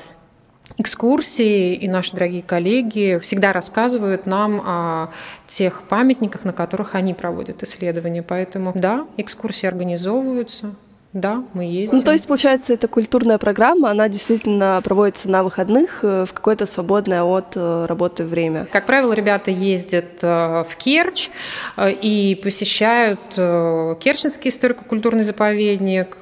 экскурсии, 0.78 1.74
и 1.74 1.88
наши 1.88 2.12
дорогие 2.12 2.42
коллеги 2.42 3.18
всегда 3.22 3.52
рассказывают 3.52 4.26
нам 4.26 4.62
о 4.64 5.10
тех 5.46 5.82
памятниках, 5.82 6.44
на 6.44 6.52
которых 6.52 6.94
они 6.94 7.14
проводят 7.14 7.62
исследования. 7.62 8.22
Поэтому, 8.22 8.72
да, 8.74 9.06
экскурсии 9.16 9.66
организовываются, 9.66 10.74
да, 11.14 11.44
мы 11.55 11.64
ездим. 11.64 11.98
Ну, 11.98 12.03
то 12.05 12.11
есть, 12.11 12.27
получается, 12.27 12.74
это 12.74 12.88
культурная 12.88 13.38
программа, 13.38 13.90
она 13.90 14.09
действительно 14.09 14.81
проводится 14.83 15.31
на 15.31 15.44
выходных 15.44 16.00
э, 16.03 16.24
в 16.27 16.33
какое-то 16.33 16.66
свободное 16.66 17.22
от 17.22 17.53
э, 17.55 17.87
работы 17.87 18.24
время. 18.24 18.66
Как 18.72 18.85
правило, 18.85 19.12
ребята 19.12 19.53
ездят 19.53 20.18
э, 20.22 20.64
в 20.68 20.77
Керчь 20.77 21.31
и 21.79 22.40
посещают 22.42 23.20
Керченский 23.31 24.50
историко-культурный 24.50 25.22
заповедник, 25.22 26.18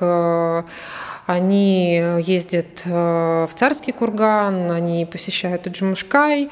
они 1.27 2.03
ездят 2.21 2.83
э, 2.85 3.47
в 3.49 3.55
Царский 3.55 3.93
курган, 3.93 4.71
они 4.73 5.07
посещают 5.07 5.67
Джумшкай. 5.69 6.51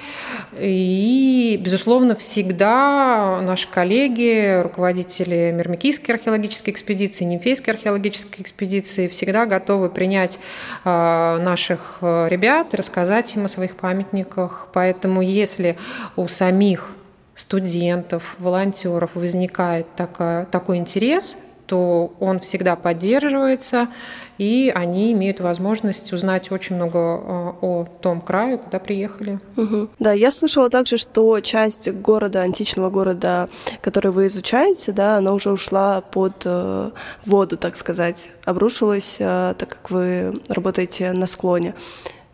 И, 0.59 1.61
безусловно, 1.61 2.15
всегда 2.15 3.41
наши 3.43 3.69
коллеги, 3.69 4.61
руководители 4.63 5.53
Мирмикийской 5.53 6.15
археологической 6.15 6.73
экспедиции, 6.73 7.25
Нимфейской 7.25 7.75
археологической 7.75 8.43
экспедиции 8.43 9.09
всегда 9.09 9.47
готовы 9.47 9.91
принять 9.91 10.39
э, 10.85 11.39
наших 11.41 11.99
э, 12.01 12.29
ребят 12.29 12.73
и 12.73 12.77
рассказать 12.77 13.35
им 13.35 13.47
о 13.47 13.49
своих 13.49 13.77
памятниках. 13.77 14.69
Поэтому 14.73 15.21
если 15.21 15.77
у 16.15 16.29
самих 16.29 16.93
студентов, 17.35 18.37
волонтеров 18.39 19.11
возникает 19.15 19.87
такая, 19.97 20.45
такой 20.45 20.77
интерес, 20.77 21.37
то 21.71 22.13
он 22.19 22.41
всегда 22.41 22.75
поддерживается, 22.75 23.91
и 24.39 24.73
они 24.75 25.13
имеют 25.13 25.39
возможность 25.39 26.13
узнать 26.13 26.51
очень 26.51 26.75
много 26.75 26.99
а, 26.99 27.57
о 27.63 27.87
том 28.01 28.21
крае, 28.21 28.59
куда 28.59 28.81
приехали. 28.81 29.39
Угу. 29.57 29.91
Да, 30.01 30.13
я 30.13 30.33
слышала 30.33 30.69
также, 30.69 30.97
что 30.97 31.39
часть 31.39 31.89
города, 31.89 32.41
античного 32.41 32.91
города, 32.91 33.49
который 33.83 34.11
вы 34.11 34.27
изучаете, 34.27 34.91
да, 34.91 35.19
она 35.19 35.33
уже 35.33 35.53
ушла 35.53 36.01
под 36.01 36.43
э, 36.45 36.91
воду, 37.25 37.57
так 37.57 37.77
сказать, 37.77 38.29
обрушилась, 38.45 39.19
э, 39.21 39.55
так 39.57 39.69
как 39.69 39.91
вы 39.93 40.41
работаете 40.49 41.13
на 41.13 41.29
склоне. 41.29 41.75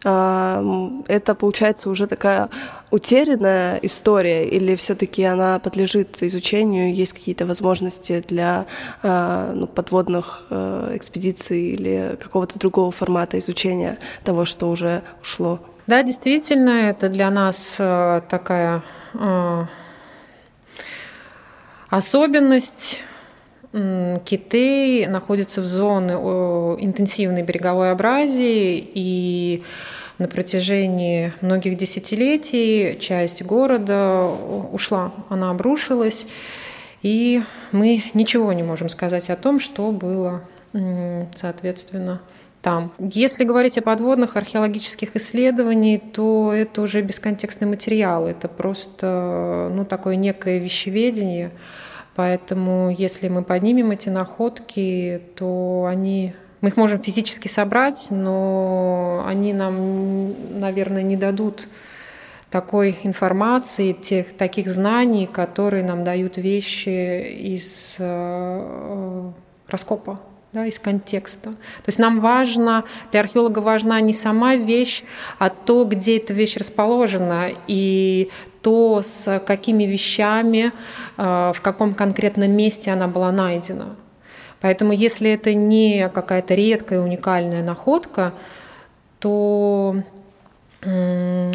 А, 0.08 0.64
это 1.08 1.34
получается 1.34 1.90
уже 1.90 2.06
такая 2.06 2.48
утерянная 2.90 3.78
история, 3.82 4.44
или 4.44 4.76
все-таки 4.76 5.24
она 5.24 5.58
подлежит 5.58 6.22
изучению, 6.22 6.94
есть 6.94 7.12
какие-то 7.12 7.46
возможности 7.46 8.24
для 8.26 8.66
а, 9.02 9.52
ну, 9.52 9.66
подводных 9.66 10.46
э, 10.50 10.92
экспедиций 10.94 11.70
или 11.70 12.16
какого-то 12.20 12.58
другого 12.58 12.90
формата 12.90 13.38
изучения 13.38 13.98
того, 14.24 14.44
что 14.44 14.70
уже 14.70 15.02
ушло? 15.20 15.60
Да, 15.86 16.02
действительно, 16.02 16.70
это 16.70 17.08
для 17.08 17.30
нас 17.30 17.76
э, 17.78 18.22
такая 18.28 18.82
э, 19.14 19.64
особенность 21.88 23.00
Киты 24.24 25.06
находятся 25.06 25.60
в 25.60 25.66
зоне 25.66 26.14
интенсивной 26.14 27.42
береговой 27.42 27.90
абразии, 27.92 28.90
и 28.94 29.62
на 30.18 30.28
протяжении 30.28 31.32
многих 31.40 31.76
десятилетий 31.76 32.98
часть 33.00 33.42
города 33.42 34.26
ушла, 34.72 35.12
она 35.28 35.50
обрушилась, 35.50 36.26
и 37.02 37.42
мы 37.72 38.02
ничего 38.14 38.52
не 38.52 38.62
можем 38.62 38.88
сказать 38.88 39.30
о 39.30 39.36
том, 39.36 39.60
что 39.60 39.92
было, 39.92 40.42
соответственно, 41.34 42.22
там. 42.62 42.92
Если 42.98 43.44
говорить 43.44 43.78
о 43.78 43.82
подводных 43.82 44.36
археологических 44.36 45.14
исследованиях, 45.14 46.00
то 46.12 46.52
это 46.52 46.82
уже 46.82 47.02
бесконтекстный 47.02 47.68
материал, 47.68 48.26
это 48.26 48.48
просто 48.48 49.70
ну, 49.72 49.84
такое 49.84 50.16
некое 50.16 50.58
вещеведение, 50.58 51.52
Поэтому 52.16 52.88
если 52.88 53.28
мы 53.28 53.44
поднимем 53.44 53.90
эти 53.90 54.08
находки, 54.08 55.20
то 55.36 55.86
они 55.86 56.34
мы 56.60 56.70
их 56.70 56.76
можем 56.76 57.00
физически 57.00 57.48
собрать, 57.48 58.08
но 58.10 59.24
они 59.26 59.52
нам, 59.52 60.60
наверное, 60.60 61.02
не 61.02 61.16
дадут 61.16 61.68
такой 62.50 62.98
информации, 63.02 63.92
тех, 63.92 64.36
таких 64.36 64.68
знаний, 64.68 65.26
которые 65.26 65.84
нам 65.84 66.04
дают 66.04 66.38
вещи 66.38 67.22
из 67.30 67.96
э, 67.98 69.30
раскопа, 69.68 70.20
да, 70.52 70.64
из 70.64 70.78
контекста. 70.78 71.50
То 71.50 71.88
есть 71.88 71.98
нам 71.98 72.20
важно, 72.20 72.84
для 73.10 73.20
археолога 73.20 73.58
важна 73.58 74.00
не 74.00 74.12
сама 74.12 74.56
вещь, 74.56 75.02
а 75.38 75.50
то, 75.50 75.84
где 75.84 76.16
эта 76.16 76.32
вещь 76.32 76.56
расположена, 76.56 77.50
и 77.66 78.30
то, 78.62 79.02
с 79.02 79.40
какими 79.40 79.84
вещами, 79.84 80.72
э, 81.18 81.52
в 81.54 81.60
каком 81.60 81.94
конкретном 81.94 82.52
месте 82.52 82.90
она 82.92 83.08
была 83.08 83.32
найдена. 83.32 83.96
Поэтому 84.60 84.92
если 84.92 85.30
это 85.30 85.54
не 85.54 86.08
какая-то 86.08 86.54
редкая 86.54 87.00
уникальная 87.00 87.62
находка, 87.62 88.32
то 89.18 89.96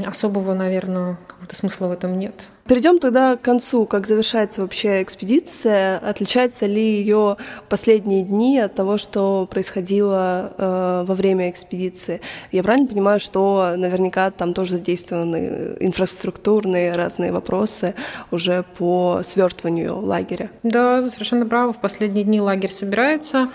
особого, 0.06 0.54
наверное, 0.54 1.18
какого-то 1.28 1.56
смысла 1.56 1.88
в 1.88 1.92
этом 1.92 2.18
нет. 2.18 2.48
Перейдем 2.68 3.00
тогда 3.00 3.36
к 3.36 3.42
концу, 3.42 3.86
как 3.86 4.08
завершается 4.08 4.62
вообще 4.62 5.02
экспедиция. 5.02 5.98
Отличаются 5.98 6.66
ли 6.66 6.82
ее 6.82 7.38
последние 7.70 8.24
дни 8.24 8.60
от 8.60 8.76
того, 8.76 8.98
что 8.98 9.48
происходило 9.50 10.54
э, 10.58 11.04
во 11.08 11.16
время 11.16 11.50
экспедиции? 11.50 12.22
Я 12.52 12.64
правильно 12.64 12.88
понимаю, 12.88 13.20
что 13.20 13.74
наверняка 13.76 14.32
там 14.32 14.54
тоже 14.54 14.74
задействованы 14.74 15.76
инфраструктурные 15.80 16.94
разные 16.94 17.32
вопросы 17.32 17.96
уже 18.30 18.64
по 18.78 19.22
свертыванию 19.24 19.98
лагеря? 20.00 20.52
Да, 20.64 21.06
совершенно 21.08 21.46
право. 21.46 21.74
В 21.74 21.82
последние 21.82 22.24
дни 22.24 22.40
лагерь 22.40 22.72
собирается. 22.72 23.50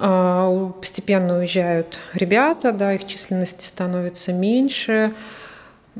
А, 0.00 0.70
постепенно 0.80 1.38
уезжают 1.38 1.98
ребята, 2.14 2.72
да, 2.72 2.92
их 2.92 3.04
численность 3.06 3.62
становится 3.62 4.32
меньше. 4.32 5.12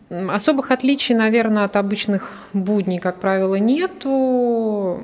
Особых 0.09 0.71
отличий, 0.71 1.17
наверное, 1.17 1.65
от 1.65 1.75
обычных 1.75 2.31
будней, 2.53 3.01
как 3.01 3.19
правило, 3.19 3.57
нету. 3.57 5.01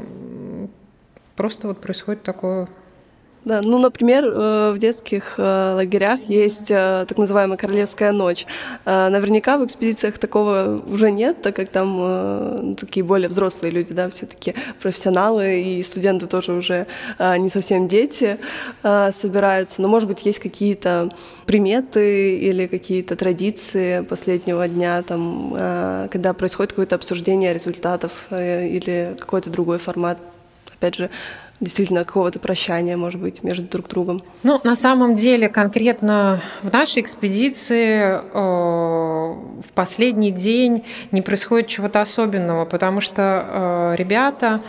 Просто 1.34 1.66
вот 1.66 1.80
происходит 1.80 2.22
такое 2.22 2.68
да, 3.44 3.60
ну, 3.62 3.78
например, 3.78 4.24
э, 4.24 4.72
в 4.72 4.78
детских 4.78 5.34
э, 5.36 5.74
лагерях 5.74 6.20
есть 6.28 6.70
э, 6.70 7.04
так 7.06 7.18
называемая 7.18 7.58
королевская 7.58 8.12
ночь. 8.12 8.46
Наверняка 8.86 9.58
в 9.58 9.64
экспедициях 9.66 10.18
такого 10.18 10.82
уже 10.86 11.10
нет, 11.10 11.42
так 11.42 11.54
как 11.56 11.68
там 11.68 11.96
ну, 11.96 12.74
такие 12.74 13.04
более 13.04 13.28
взрослые 13.28 13.70
люди, 13.70 13.92
да, 13.92 14.08
все-таки 14.10 14.54
профессионалы 14.80 15.60
и 15.60 15.82
студенты 15.82 16.26
тоже 16.26 16.52
уже 16.52 16.86
не 17.18 17.48
совсем 17.48 17.88
дети 17.88 18.38
собираются. 18.82 19.82
Но, 19.82 19.88
может 19.88 20.08
быть, 20.08 20.24
есть 20.26 20.38
какие-то 20.38 21.10
приметы 21.46 22.36
или 22.36 22.66
какие-то 22.66 23.16
традиции 23.16 24.00
последнего 24.02 24.66
дня, 24.68 25.02
там, 25.02 26.08
когда 26.10 26.32
происходит 26.34 26.72
какое-то 26.72 26.96
обсуждение 26.96 27.52
результатов 27.52 28.26
или 28.30 29.16
какой-то 29.18 29.50
другой 29.50 29.78
формат, 29.78 30.18
опять 30.72 30.96
же, 30.96 31.10
действительно 31.64 32.04
какого-то 32.04 32.38
прощания, 32.38 32.96
может 32.96 33.20
быть, 33.20 33.42
между 33.42 33.64
друг 33.64 33.88
другом? 33.88 34.22
Ну, 34.42 34.60
на 34.64 34.76
самом 34.76 35.14
деле, 35.14 35.48
конкретно 35.48 36.40
в 36.62 36.72
нашей 36.72 37.02
экспедиции 37.02 38.20
э, 38.20 38.20
в 38.32 39.72
последний 39.74 40.30
день 40.30 40.84
не 41.10 41.22
происходит 41.22 41.68
чего-то 41.68 42.00
особенного, 42.00 42.64
потому 42.64 43.00
что 43.00 43.92
э, 43.92 43.96
ребята 43.96 44.60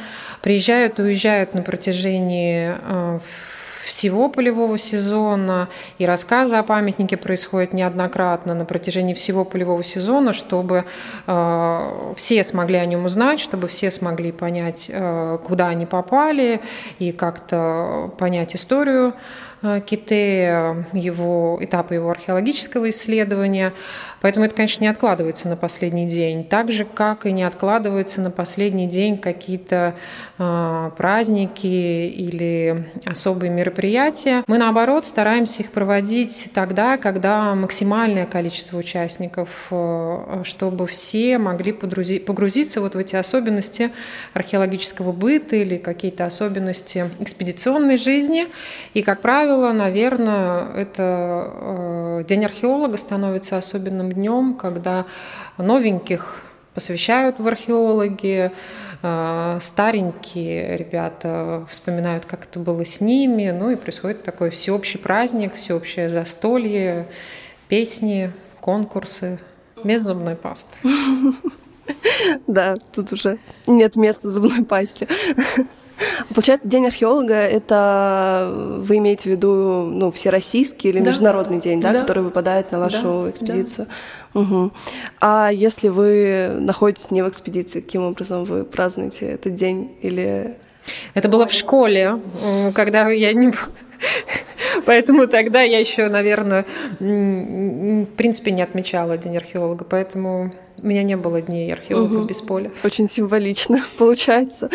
приезжают 0.42 1.00
и 1.00 1.04
уезжают 1.04 1.54
на 1.54 1.62
протяжении 1.62 2.76
э, 2.82 3.20
всего 3.86 4.30
полевого 4.30 4.78
сезона, 4.78 5.70
и 6.00 6.06
рассказы 6.06 6.56
о 6.56 6.64
памятнике 6.64 7.18
происходят 7.18 7.74
неоднократно 7.74 8.54
на 8.56 8.66
протяжении 8.66 9.14
всего 9.14 9.46
полевого 9.46 9.84
сезона, 9.84 10.34
чтобы 10.34 10.86
э, 11.28 12.14
все 12.16 12.44
смогли 12.44 12.78
о 12.78 12.86
нем 12.86 13.06
узнать, 13.06 13.40
чтобы 13.40 13.68
все 13.68 13.92
смогли 13.92 14.32
понять, 14.32 14.90
э, 14.92 15.38
куда 15.44 15.68
они 15.68 15.86
попали, 15.86 16.62
и 17.00 17.12
как-то 17.12 18.12
понять 18.18 18.56
историю 18.56 19.14
Китея, 19.86 20.86
его, 20.94 21.58
этапа 21.62 21.94
его 21.94 22.10
археологического 22.10 22.90
исследования. 22.90 23.74
Поэтому 24.22 24.46
это, 24.48 24.56
конечно, 24.56 24.84
не 24.84 24.88
откладывается 24.88 25.48
на 25.50 25.56
последний 25.56 26.08
день. 26.08 26.44
Так 26.44 26.72
же, 26.72 26.84
как 26.84 27.28
и 27.28 27.32
не 27.32 27.44
откладывается 27.44 28.22
на 28.22 28.32
последний 28.32 28.88
день 28.88 29.20
какие-то 29.20 29.94
э, 30.40 30.92
праздники 30.98 31.68
или 31.68 32.90
особые 33.06 33.52
мероприятия. 33.52 34.44
Мы, 34.48 34.58
наоборот, 34.58 35.06
стараемся 35.06 35.62
их 35.62 35.72
проводить 35.72 36.50
тогда, 36.56 36.98
когда 36.98 37.54
максимальное 37.54 38.26
количество 38.26 38.78
участников, 38.78 39.68
э, 39.70 40.42
чтобы 40.44 40.88
все 40.88 41.38
могли 41.38 41.72
погрузиться 41.72 42.82
вот 42.82 42.96
в 42.96 42.98
эти 42.98 43.16
особенности 43.16 43.92
археологического 44.34 45.12
быта 45.12 45.56
или 45.56 45.78
какие-то 45.78 46.26
особенности 46.26 47.12
экспедиционной 47.20 47.98
жизни. 47.98 48.48
И, 48.96 49.04
как 49.04 49.22
правило, 49.22 49.55
правило, 49.56 49.72
наверное, 49.72 50.68
это 50.74 51.52
э, 51.54 52.24
День 52.28 52.46
археолога 52.46 52.98
становится 52.98 53.58
особенным 53.58 54.12
днем, 54.12 54.56
когда 54.56 55.06
новеньких 55.58 56.44
посвящают 56.74 57.40
в 57.40 57.48
археологи, 57.48 58.52
э, 59.02 59.60
старенькие 59.62 60.78
ребята 60.78 61.66
вспоминают, 61.70 62.26
как 62.26 62.46
это 62.46 62.60
было 62.60 62.84
с 62.84 63.00
ними, 63.00 63.52
ну 63.52 63.70
и 63.70 63.76
происходит 63.76 64.24
такой 64.24 64.50
всеобщий 64.50 65.00
праздник, 65.00 65.56
всеобщее 65.56 66.10
застолье, 66.10 67.08
песни, 67.70 68.32
конкурсы 68.60 69.40
без 69.84 70.04
зубной 70.04 70.36
пасты. 70.36 70.80
Да, 72.48 72.74
тут 72.96 73.12
уже 73.12 73.38
нет 73.68 73.96
места 73.96 74.32
зубной 74.32 74.66
пасте. 74.66 75.08
Получается, 76.34 76.68
День 76.68 76.88
археолога— 76.88 77.34
это 77.36 78.52
вы 78.54 78.98
имеете 78.98 79.24
в 79.24 79.32
виду 79.34 79.90
ну, 79.92 80.12
всероссийский 80.12 80.90
или 80.90 81.00
да. 81.00 81.06
международный 81.08 81.60
день, 81.60 81.82
да, 81.82 81.94
да, 81.94 82.02
который 82.02 82.24
выпадает 82.24 82.72
на 82.72 82.80
вашу 82.80 83.24
да. 83.26 83.30
экспедицию? 83.32 83.88
Да. 84.34 84.40
Угу. 84.42 84.72
А 85.22 85.50
если 85.52 85.88
вы 85.88 86.50
находитесь 86.60 87.12
не 87.12 87.24
в 87.24 87.30
экспедиции, 87.30 87.82
каким 87.82 88.04
образом 88.04 88.46
вы 88.46 88.66
празднуете 88.66 89.28
этот 89.28 89.56
день 89.56 89.96
или... 90.02 90.58
Это 91.14 91.30
было 91.30 91.48
в 91.48 91.52
школе, 91.52 92.20
когда 92.74 93.10
я 93.10 93.34
не 93.34 93.52
Поэтому 94.86 95.28
тогда 95.28 95.62
я 95.62 95.80
еще, 95.80 96.10
наверное, 96.10 96.66
в 97.00 98.06
принципе 98.18 98.52
не 98.52 98.62
отмечала 98.62 99.18
День 99.18 99.38
археолога, 99.38 99.86
поэтому 99.86 100.52
у 100.82 100.88
меня 100.88 101.04
не 101.04 101.16
было 101.16 101.42
дней 101.42 101.72
археологов 101.74 102.22
угу. 102.22 102.28
без 102.28 102.42
поля. 102.42 102.72
Очень 102.84 103.08
символично 103.08 103.82
получается. 103.98 104.70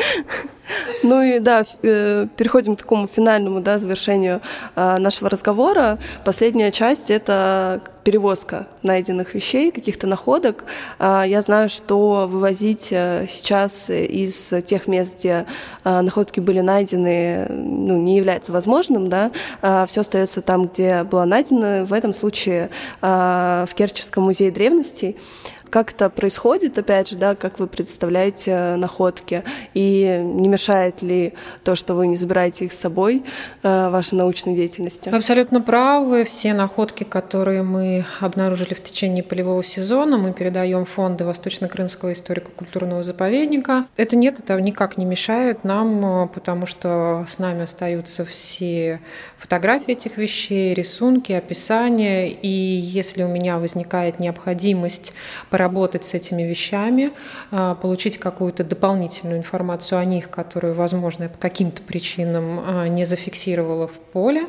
Ну 1.03 1.23
и 1.23 1.39
да, 1.39 1.65
э, 1.83 2.27
переходим 2.37 2.77
к 2.77 2.81
такому 2.81 3.07
финальному 3.07 3.61
да, 3.61 3.79
завершению 3.79 4.41
а, 4.77 4.99
нашего 4.99 5.31
разговора. 5.31 5.99
Последняя 6.25 6.71
часть— 6.71 7.11
это 7.11 7.81
перевозка 8.05 8.67
найденных 8.83 9.35
вещей, 9.35 9.73
каких-то 9.73 10.07
находок. 10.07 10.65
А, 10.99 11.25
я 11.25 11.43
знаю, 11.43 11.69
что 11.69 12.29
вывозить 12.31 12.89
э, 12.91 13.27
сейчас 13.29 13.91
из 13.91 14.51
тех 14.67 14.87
мест, 14.87 15.19
где 15.19 15.47
а, 15.85 16.03
находки 16.03 16.41
были 16.41 16.61
найдены, 16.61 17.47
ну, 17.49 17.99
не 17.99 18.17
является 18.17 18.53
возможным, 18.53 19.09
да, 19.09 19.31
все 19.87 20.01
остается 20.01 20.43
там, 20.43 20.69
где 20.69 21.05
было 21.05 21.25
найдено, 21.25 21.85
в 21.85 21.93
этом 21.93 22.15
случае 22.15 22.71
в 23.01 23.69
Керченском 23.75 24.25
музее 24.25 24.51
древностей. 24.51 25.17
Как 25.71 25.93
это 25.93 26.11
происходит, 26.11 26.79
опять 26.79 27.11
же, 27.11 27.17
да, 27.17 27.37
как 27.37 27.61
вы 27.61 27.69
представляете 27.69 28.75
находки, 28.77 29.45
и 29.73 30.21
не 30.21 30.49
мешает 30.49 31.01
ли 31.01 31.35
то, 31.63 31.77
что 31.77 31.95
вы 31.95 32.09
не 32.09 32.17
забираете 32.17 32.65
их 32.65 32.73
с 32.73 32.79
собой, 32.79 33.23
э, 33.63 33.89
вашей 33.91 34.15
научной 34.15 34.57
деятельности? 34.57 35.09
Абсолютно 35.09 35.61
правы. 35.61 36.25
Все 36.25 36.55
находки, 36.55 37.05
которые 37.05 37.63
мы 37.63 38.05
обнаружили 38.19 38.75
в 38.75 38.83
течение 38.83 39.23
полевого 39.23 39.63
сезона, 39.63 40.19
мы 40.19 40.33
передаем 40.33 40.85
фонды 40.85 41.25
Восточно-Крымского 41.25 42.13
историко-культурного 42.15 43.05
заповедника. 43.05 43.87
Это 43.97 44.17
нет, 44.17 44.41
это 44.41 44.61
никак 44.61 44.97
не 44.97 45.05
мешает 45.05 45.63
нам, 45.63 46.29
потому 46.29 46.67
что 46.67 47.25
с 47.29 47.39
нами 47.39 47.63
остаются 47.63 48.25
все 48.25 49.01
фотографии 49.39 49.93
этих 49.93 50.17
вещей, 50.17 50.75
рисунки, 50.75 51.33
описания. 51.33 52.29
И 52.29 52.49
если 52.49 53.23
у 53.23 53.29
меня 53.29 53.59
возникает 53.59 54.19
необходимость 54.19 55.13
поработать 55.61 56.07
с 56.07 56.15
этими 56.15 56.43
вещами, 56.43 57.13
а, 57.51 57.75
получить 57.75 58.17
какую-то 58.17 58.65
дополнительную 58.65 59.39
информацию 59.39 59.99
о 59.99 60.05
них, 60.07 60.31
которую, 60.31 60.73
возможно, 60.73 61.25
я 61.25 61.29
по 61.29 61.37
каким-то 61.37 61.83
причинам 61.83 62.63
а, 62.65 62.89
не 62.89 63.05
зафиксировала 63.05 63.87
в 63.87 63.93
поле, 63.93 64.47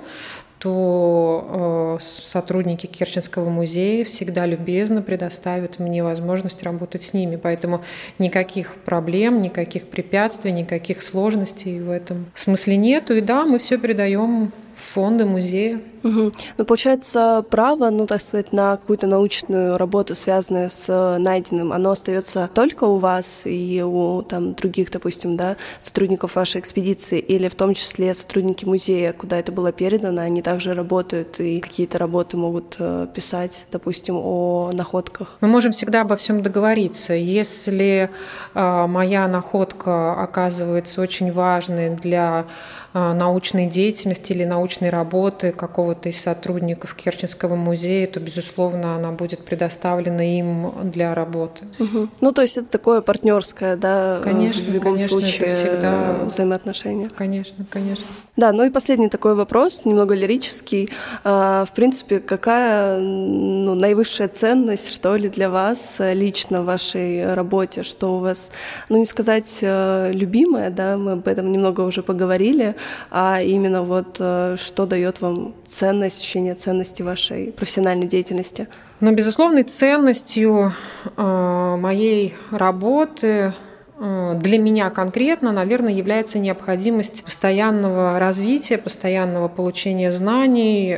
то 0.60 1.48
а, 1.50 1.98
сотрудники 2.00 2.86
Керченского 2.86 3.50
музея 3.50 4.06
всегда 4.06 4.46
любезно 4.46 5.02
предоставят 5.02 5.80
мне 5.80 6.02
возможность 6.02 6.64
работать 6.64 7.02
с 7.04 7.14
ними. 7.14 7.36
Поэтому 7.36 7.84
никаких 8.18 8.76
проблем, 8.76 9.42
никаких 9.42 9.88
препятствий, 9.88 10.54
никаких 10.54 11.04
сложностей 11.04 11.82
в 11.82 11.90
этом 11.90 12.28
смысле 12.36 12.78
нету. 12.78 13.16
И 13.18 13.22
да, 13.22 13.46
мы 13.46 13.60
все 13.60 13.78
передаем 13.78 14.54
фонды, 14.94 15.26
музея. 15.26 15.82
Угу. 16.04 16.32
Ну, 16.58 16.66
получается, 16.66 17.46
право, 17.50 17.90
ну, 17.90 18.08
так 18.08 18.22
сказать, 18.22 18.54
на 18.54 18.78
какую-то 18.78 19.08
научную 19.08 19.78
работу, 19.78 20.16
связанную 20.16 20.70
с 20.70 21.18
найденным, 21.20 21.72
оно 21.72 21.92
остается 21.92 22.50
только 22.54 22.86
у 22.86 22.98
вас 22.98 23.44
и 23.46 23.84
у 23.84 24.24
там 24.24 24.54
других, 24.56 24.90
допустим, 24.92 25.38
да, 25.38 25.58
сотрудников 25.80 26.36
вашей 26.36 26.60
экспедиции, 26.60 27.20
или 27.20 27.48
в 27.48 27.56
том 27.56 27.76
числе 27.76 28.14
сотрудники 28.14 28.66
музея, 28.66 29.14
куда 29.14 29.38
это 29.38 29.52
было 29.52 29.72
передано, 29.72 30.22
они 30.22 30.42
также 30.42 30.74
работают 30.74 31.40
и 31.40 31.60
какие-то 31.60 31.98
работы 31.98 32.38
могут 32.38 32.76
э, 32.80 33.08
писать, 33.14 33.66
допустим, 33.72 34.16
о 34.18 34.72
находках. 34.74 35.38
Мы 35.42 35.48
можем 35.48 35.72
всегда 35.72 36.02
обо 36.02 36.16
всем 36.16 36.42
договориться. 36.42 37.14
Если 37.14 38.10
э, 38.54 38.86
моя 38.88 39.28
находка 39.28 40.14
оказывается 40.14 41.02
очень 41.02 41.32
важной 41.32 41.92
для 41.92 42.46
э, 42.46 42.81
научной 42.94 43.68
деятельности 43.68 44.34
или 44.34 44.46
научной 44.46 44.90
работы 44.90 45.52
какого 45.52 45.92
кого-то 45.92 46.10
из 46.10 46.22
сотрудников 46.22 46.96
Керченского 46.96 47.56
музея, 47.56 48.08
то, 48.08 48.20
безусловно, 48.20 48.96
она 48.96 49.12
будет 49.12 49.44
предоставлена 49.44 50.38
им 50.38 50.72
для 50.84 51.14
работы. 51.14 51.66
Угу. 51.80 52.08
Ну, 52.22 52.32
то 52.32 52.42
есть 52.44 52.58
это 52.58 52.68
такое 52.68 53.02
партнерское, 53.02 53.76
да, 53.76 54.22
конечно, 54.24 54.64
в 54.64 54.74
любом 54.74 54.94
конечно, 54.94 55.20
случае 55.20 55.52
всегда... 55.52 56.20
взаимоотношения. 56.24 57.10
Конечно, 57.10 57.66
конечно. 57.70 58.06
Да, 58.38 58.54
ну 58.54 58.64
и 58.64 58.70
последний 58.70 59.10
такой 59.10 59.36
вопрос, 59.36 59.86
немного 59.86 60.16
лирический. 60.16 60.90
А, 61.24 61.66
в 61.66 61.74
принципе, 61.74 62.20
какая 62.20 63.00
ну, 63.00 63.76
наивысшая 63.76 64.30
ценность, 64.30 64.94
что 64.94 65.16
ли, 65.16 65.30
для 65.30 65.50
вас 65.50 65.98
лично 66.00 66.62
в 66.62 66.66
вашей 66.66 67.34
работе, 67.34 67.84
что 67.84 68.16
у 68.16 68.20
вас, 68.20 68.52
ну 68.88 68.98
не 68.98 69.06
сказать 69.06 69.60
э, 69.62 70.12
любимое, 70.14 70.70
да, 70.70 70.98
мы 70.98 71.14
об 71.14 71.28
этом 71.28 71.52
немного 71.52 71.82
уже 71.82 72.02
поговорили, 72.02 72.76
а 73.10 73.42
именно 73.42 73.84
вот 73.84 74.18
э, 74.20 74.56
что 74.58 74.86
дает 74.86 75.22
вам 75.22 75.54
ценность, 75.68 76.20
ощущение 76.20 76.56
ценности 76.56 77.02
вашей 77.02 77.52
профессиональной 77.52 78.08
деятельности? 78.08 78.68
Но, 79.00 79.12
безусловной 79.12 79.64
ценностью 79.64 80.74
э, 81.18 81.76
моей 81.80 82.36
работы 82.52 83.54
э, 83.98 84.34
для 84.36 84.60
меня 84.60 84.90
конкретно, 84.90 85.52
наверное, 85.52 85.94
является 85.94 86.40
необходимость 86.40 87.24
постоянного 87.24 88.20
развития, 88.20 88.78
постоянного 88.78 89.48
получения 89.48 90.12
знаний, 90.12 90.98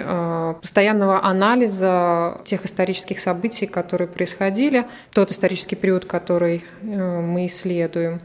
постоянного 0.62 1.24
анализа 1.24 2.42
тех 2.44 2.66
исторических 2.66 3.20
событий, 3.20 3.68
которые 3.68 4.08
происходили, 4.08 4.86
тот 5.14 5.32
исторический 5.32 5.76
период, 5.76 6.06
который 6.06 6.64
мы 6.82 7.46
исследуем. 7.46 8.20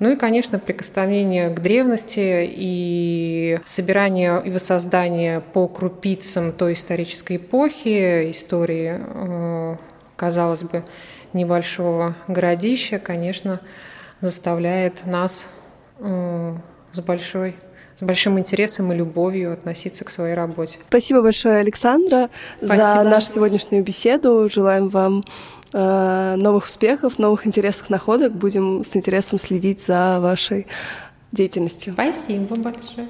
Ну 0.00 0.12
и, 0.12 0.16
конечно, 0.16 0.60
прикосновение 0.60 1.50
к 1.50 1.60
древности 1.60 2.46
и 2.48 3.60
собирание 3.64 4.40
и 4.44 4.50
воссоздание 4.50 5.40
по 5.40 5.66
крупицам 5.66 6.52
той 6.52 6.74
исторической 6.74 7.36
эпохи, 7.36 8.30
истории, 8.30 9.00
э, 9.00 9.76
казалось 10.14 10.62
бы, 10.62 10.84
небольшого 11.32 12.14
городища, 12.28 13.00
конечно, 13.00 13.60
заставляет 14.20 15.04
нас 15.04 15.48
э, 15.98 16.54
с 16.92 17.00
большой 17.00 17.56
с 17.98 18.02
большим 18.02 18.38
интересом 18.38 18.92
и 18.92 18.96
любовью 18.96 19.52
относиться 19.52 20.04
к 20.04 20.10
своей 20.10 20.34
работе. 20.34 20.78
Спасибо 20.88 21.20
большое, 21.20 21.58
Александра, 21.58 22.30
Спасибо. 22.58 22.86
за 22.86 23.02
нашу 23.02 23.26
сегодняшнюю 23.26 23.82
беседу. 23.82 24.48
Желаем 24.48 24.88
вам 24.88 25.22
э, 25.72 26.34
новых 26.36 26.66
успехов, 26.66 27.18
новых 27.18 27.46
интересных 27.46 27.90
находок. 27.90 28.32
Будем 28.32 28.84
с 28.84 28.94
интересом 28.94 29.40
следить 29.40 29.80
за 29.80 30.18
вашей 30.20 30.68
деятельностью. 31.32 31.94
Спасибо 31.94 32.54
большое. 32.56 33.08